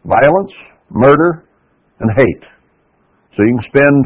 [0.06, 0.54] violence,
[0.90, 1.46] murder,
[1.98, 2.44] and hate.
[3.34, 3.98] So you can spend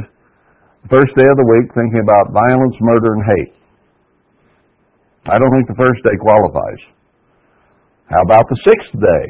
[0.83, 3.55] the first day of the week thinking about violence, murder, and hate.
[5.29, 6.83] I don't think the first day qualifies.
[8.09, 9.25] How about the sixth day?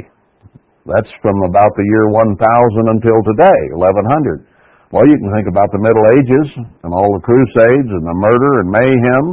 [0.87, 2.39] That's from about the year 1000
[2.89, 4.47] until today, 1100.
[4.95, 6.49] Well, you can think about the Middle Ages
[6.83, 9.25] and all the Crusades and the murder and mayhem.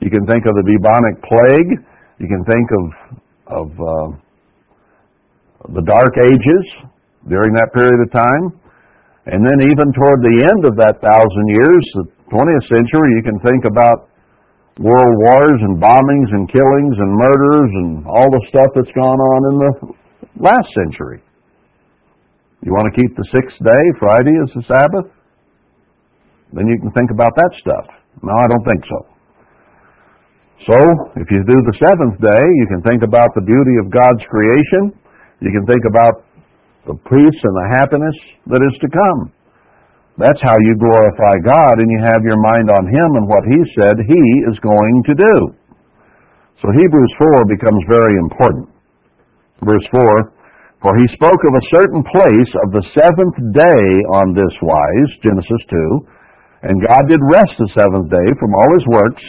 [0.00, 1.72] You can think of the bubonic plague.
[2.18, 2.84] You can think of
[3.46, 4.08] of uh,
[5.74, 6.64] the Dark Ages
[7.28, 8.44] during that period of time.
[9.26, 13.38] And then even toward the end of that thousand years, the 20th century, you can
[13.42, 14.06] think about
[14.78, 19.40] world wars and bombings and killings and murders and all the stuff that's gone on
[19.50, 19.72] in the
[20.46, 21.22] last century.
[22.62, 25.10] You want to keep the sixth day, Friday, as the Sabbath?
[26.52, 27.86] Then you can think about that stuff.
[28.22, 29.15] No, I don't think so.
[30.64, 30.78] So,
[31.20, 34.96] if you do the seventh day, you can think about the beauty of God's creation.
[35.44, 36.24] You can think about
[36.88, 38.16] the peace and the happiness
[38.48, 39.20] that is to come.
[40.16, 43.60] That's how you glorify God and you have your mind on Him and what He
[43.76, 45.36] said He is going to do.
[46.64, 48.72] So Hebrews 4 becomes very important.
[49.60, 50.32] Verse 4,
[50.80, 53.84] For he spoke of a certain place of the seventh day
[54.16, 58.86] on this wise, Genesis 2, and God did rest the seventh day from all his
[58.88, 59.24] works,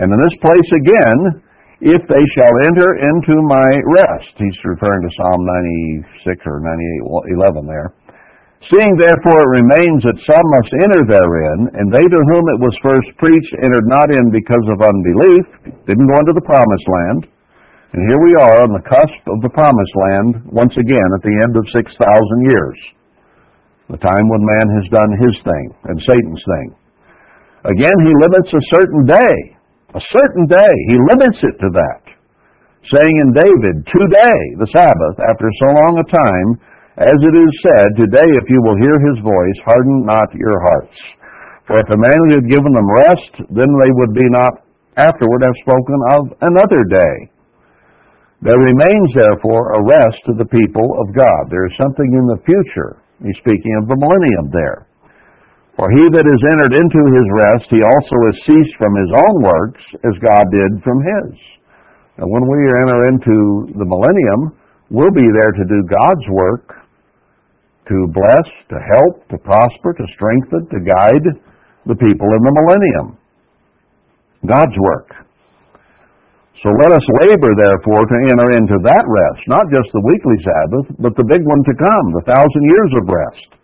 [0.00, 1.42] and in this place again,
[1.82, 4.32] if they shall enter into my rest.
[4.38, 5.40] He's referring to Psalm
[6.30, 7.90] 96 or 98, 11 there.
[8.70, 12.86] Seeing therefore it remains that some must enter therein, and they to whom it was
[12.86, 15.44] first preached entered not in because of unbelief,
[15.82, 17.26] didn't go into the promised land.
[17.92, 21.36] And here we are on the cusp of the promised land once again at the
[21.42, 21.90] end of 6,000
[22.46, 22.78] years.
[23.90, 26.68] The time when man has done his thing and Satan's thing.
[27.66, 29.58] Again, he limits a certain day
[29.94, 30.74] a certain day.
[30.88, 32.02] He limits it to that,
[32.88, 36.48] saying in David, Today, the Sabbath, after so long a time,
[37.00, 40.98] as it is said, Today, if you will hear his voice, harden not your hearts.
[41.68, 44.64] For if a man had given them rest, then they would be not
[44.96, 47.32] afterward have spoken of another day.
[48.42, 51.48] There remains, therefore, a rest to the people of God.
[51.48, 52.98] There is something in the future.
[53.22, 54.90] He's speaking of the millennium there.
[55.76, 59.36] For he that is entered into his rest, he also has ceased from his own
[59.40, 61.32] works, as God did from his.
[62.20, 64.52] And when we enter into the millennium,
[64.92, 66.76] we'll be there to do God's work,
[67.88, 71.26] to bless, to help, to prosper, to strengthen, to guide
[71.88, 73.16] the people in the millennium.
[74.44, 75.08] God's work.
[76.62, 80.86] So let us labor, therefore, to enter into that rest, not just the weekly Sabbath,
[81.00, 83.61] but the big one to come, the thousand years of rest.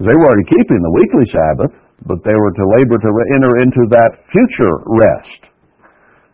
[0.00, 1.72] They were already keeping the weekly Sabbath,
[2.08, 5.40] but they were to labor to enter into that future rest,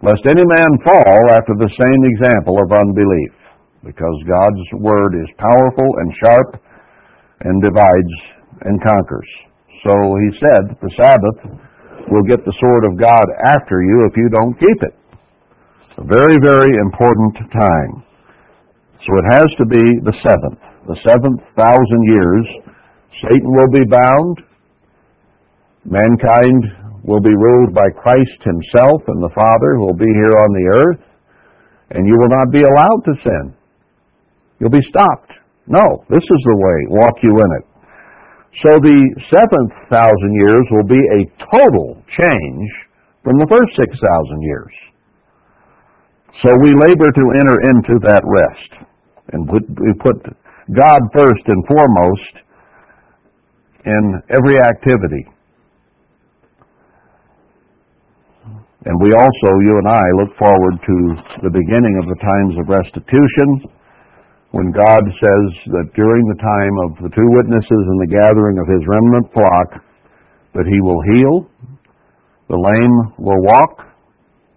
[0.07, 3.35] lest any man fall after the same example of unbelief,
[3.83, 6.51] because God's word is powerful and sharp
[7.43, 8.15] and divides
[8.71, 9.31] and conquers.
[9.83, 11.59] So he said, the Sabbath
[12.07, 14.95] will get the sword of God after you if you don't keep it.
[15.99, 18.07] A very, very important time.
[19.03, 20.63] So it has to be the seventh.
[20.87, 22.47] The seventh thousand years,
[23.23, 24.43] Satan will be bound.
[25.85, 26.63] Mankind
[27.05, 31.05] will be ruled by Christ himself and the Father will be here on the earth.
[31.91, 33.55] And you will not be allowed to sin.
[34.59, 35.33] You'll be stopped.
[35.67, 36.79] No, this is the way.
[36.91, 37.67] Walk you in it.
[38.65, 38.99] So the
[39.29, 42.69] seventh thousand years will be a total change
[43.23, 44.75] from the first six thousand years.
[46.43, 48.89] So we labor to enter into that rest.
[49.33, 50.17] And we put
[50.73, 52.46] God first and foremost
[53.87, 54.03] in
[54.35, 55.25] every activity.
[58.87, 60.97] And we also, you and I, look forward to
[61.43, 63.67] the beginning of the times of restitution
[64.51, 68.67] when God says that during the time of the two witnesses and the gathering of
[68.71, 69.83] his remnant flock,
[70.55, 71.51] that he will heal,
[72.49, 73.91] the lame will walk,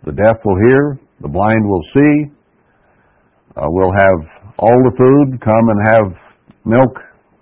[0.06, 2.30] the deaf will hear, the blind will see,
[3.58, 4.20] uh, we'll have
[4.60, 6.08] all the food, come and have
[6.66, 6.96] milk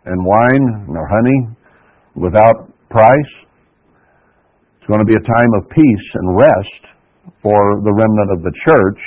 [0.06, 1.57] and wine or honey
[2.18, 3.34] without price.
[4.82, 6.82] It's going to be a time of peace and rest
[7.46, 9.02] for the remnant of the church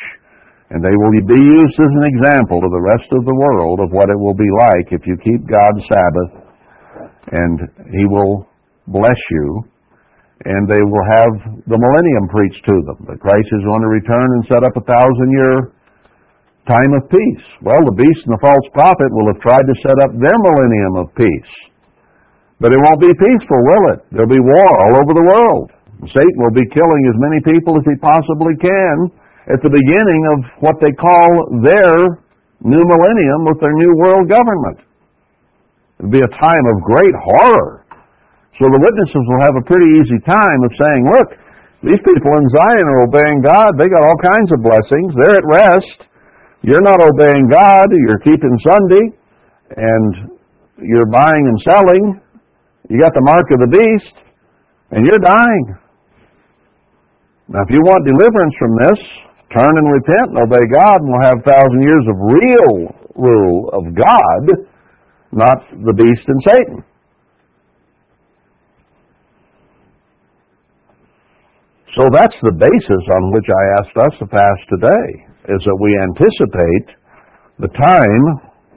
[0.71, 3.91] and they will be used as an example to the rest of the world of
[3.91, 6.33] what it will be like if you keep God's Sabbath,
[7.35, 7.59] and
[7.91, 8.47] He will
[8.87, 9.67] bless you,
[10.47, 11.33] and they will have
[11.67, 12.99] the millennium preached to them.
[13.11, 15.75] That Christ is going to return and set up a thousand year
[16.71, 17.47] time of peace.
[17.67, 20.95] Well, the beast and the false prophet will have tried to set up their millennium
[21.03, 21.53] of peace.
[22.61, 24.01] But it won't be peaceful, will it?
[24.13, 25.73] There'll be war all over the world.
[26.13, 29.09] Satan will be killing as many people as he possibly can
[29.49, 31.29] at the beginning of what they call
[31.65, 32.21] their
[32.61, 34.85] new millennium with their new world government.
[35.99, 37.85] It'll be a time of great horror.
[38.61, 41.29] So the witnesses will have a pretty easy time of saying, look,
[41.81, 43.73] these people in Zion are obeying God.
[43.81, 45.17] They got all kinds of blessings.
[45.17, 45.99] They're at rest.
[46.61, 47.89] You're not obeying God.
[47.89, 49.17] You're keeping Sunday.
[49.81, 50.37] And
[50.77, 52.05] you're buying and selling.
[52.91, 54.17] You got the mark of the beast.
[54.91, 55.67] And you're dying.
[57.47, 59.01] Now, if you want deliverance from this,
[59.55, 62.75] turn and repent and obey God, and we'll have thousand years of real
[63.15, 64.43] rule of God,
[65.31, 66.79] not the beast and Satan.
[71.95, 75.91] So that's the basis on which I asked us to fast today, is that we
[76.11, 76.87] anticipate
[77.59, 78.25] the time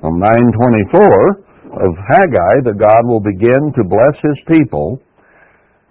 [0.02, 1.43] from 924
[1.80, 5.02] of Haggai that God will begin to bless his people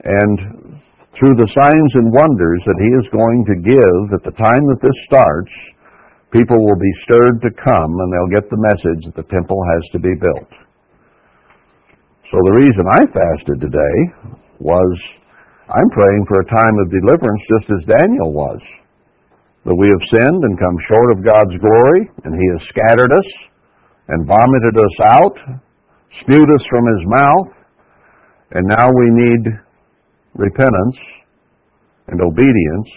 [0.05, 0.83] and
[1.19, 4.83] through the signs and wonders that he is going to give at the time that
[4.83, 5.53] this starts,
[6.33, 9.85] people will be stirred to come and they'll get the message that the temple has
[9.93, 10.51] to be built.
[12.33, 13.97] So the reason I fasted today
[14.57, 14.95] was
[15.69, 18.61] I'm praying for a time of deliverance just as Daniel was.
[19.69, 23.29] That we have sinned and come short of God's glory, and He has scattered us
[24.09, 25.37] and vomited us out,
[26.21, 27.51] spewed us from His mouth,
[28.53, 29.43] and now we need
[30.35, 30.99] repentance
[32.09, 32.91] and obedience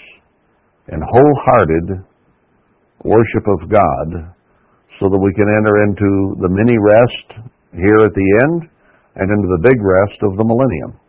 [0.88, 2.04] and wholehearted
[3.04, 4.36] worship of God
[5.00, 8.70] so that we can enter into the mini rest here at the end
[9.16, 11.00] and into the big rest of the millennium.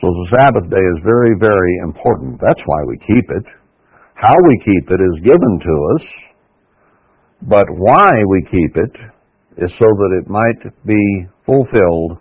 [0.00, 2.40] So the Sabbath day is very, very important.
[2.40, 3.46] That's why we keep it.
[4.14, 6.04] How we keep it is given to us,
[7.48, 8.94] but why we keep it
[9.58, 12.18] is so that it might be fulfilled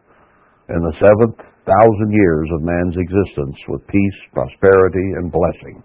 [0.70, 5.84] in the seventh thousand years of man's existence with peace, prosperity, and blessing.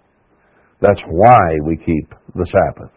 [0.79, 2.91] That's why we keep the Sabbath.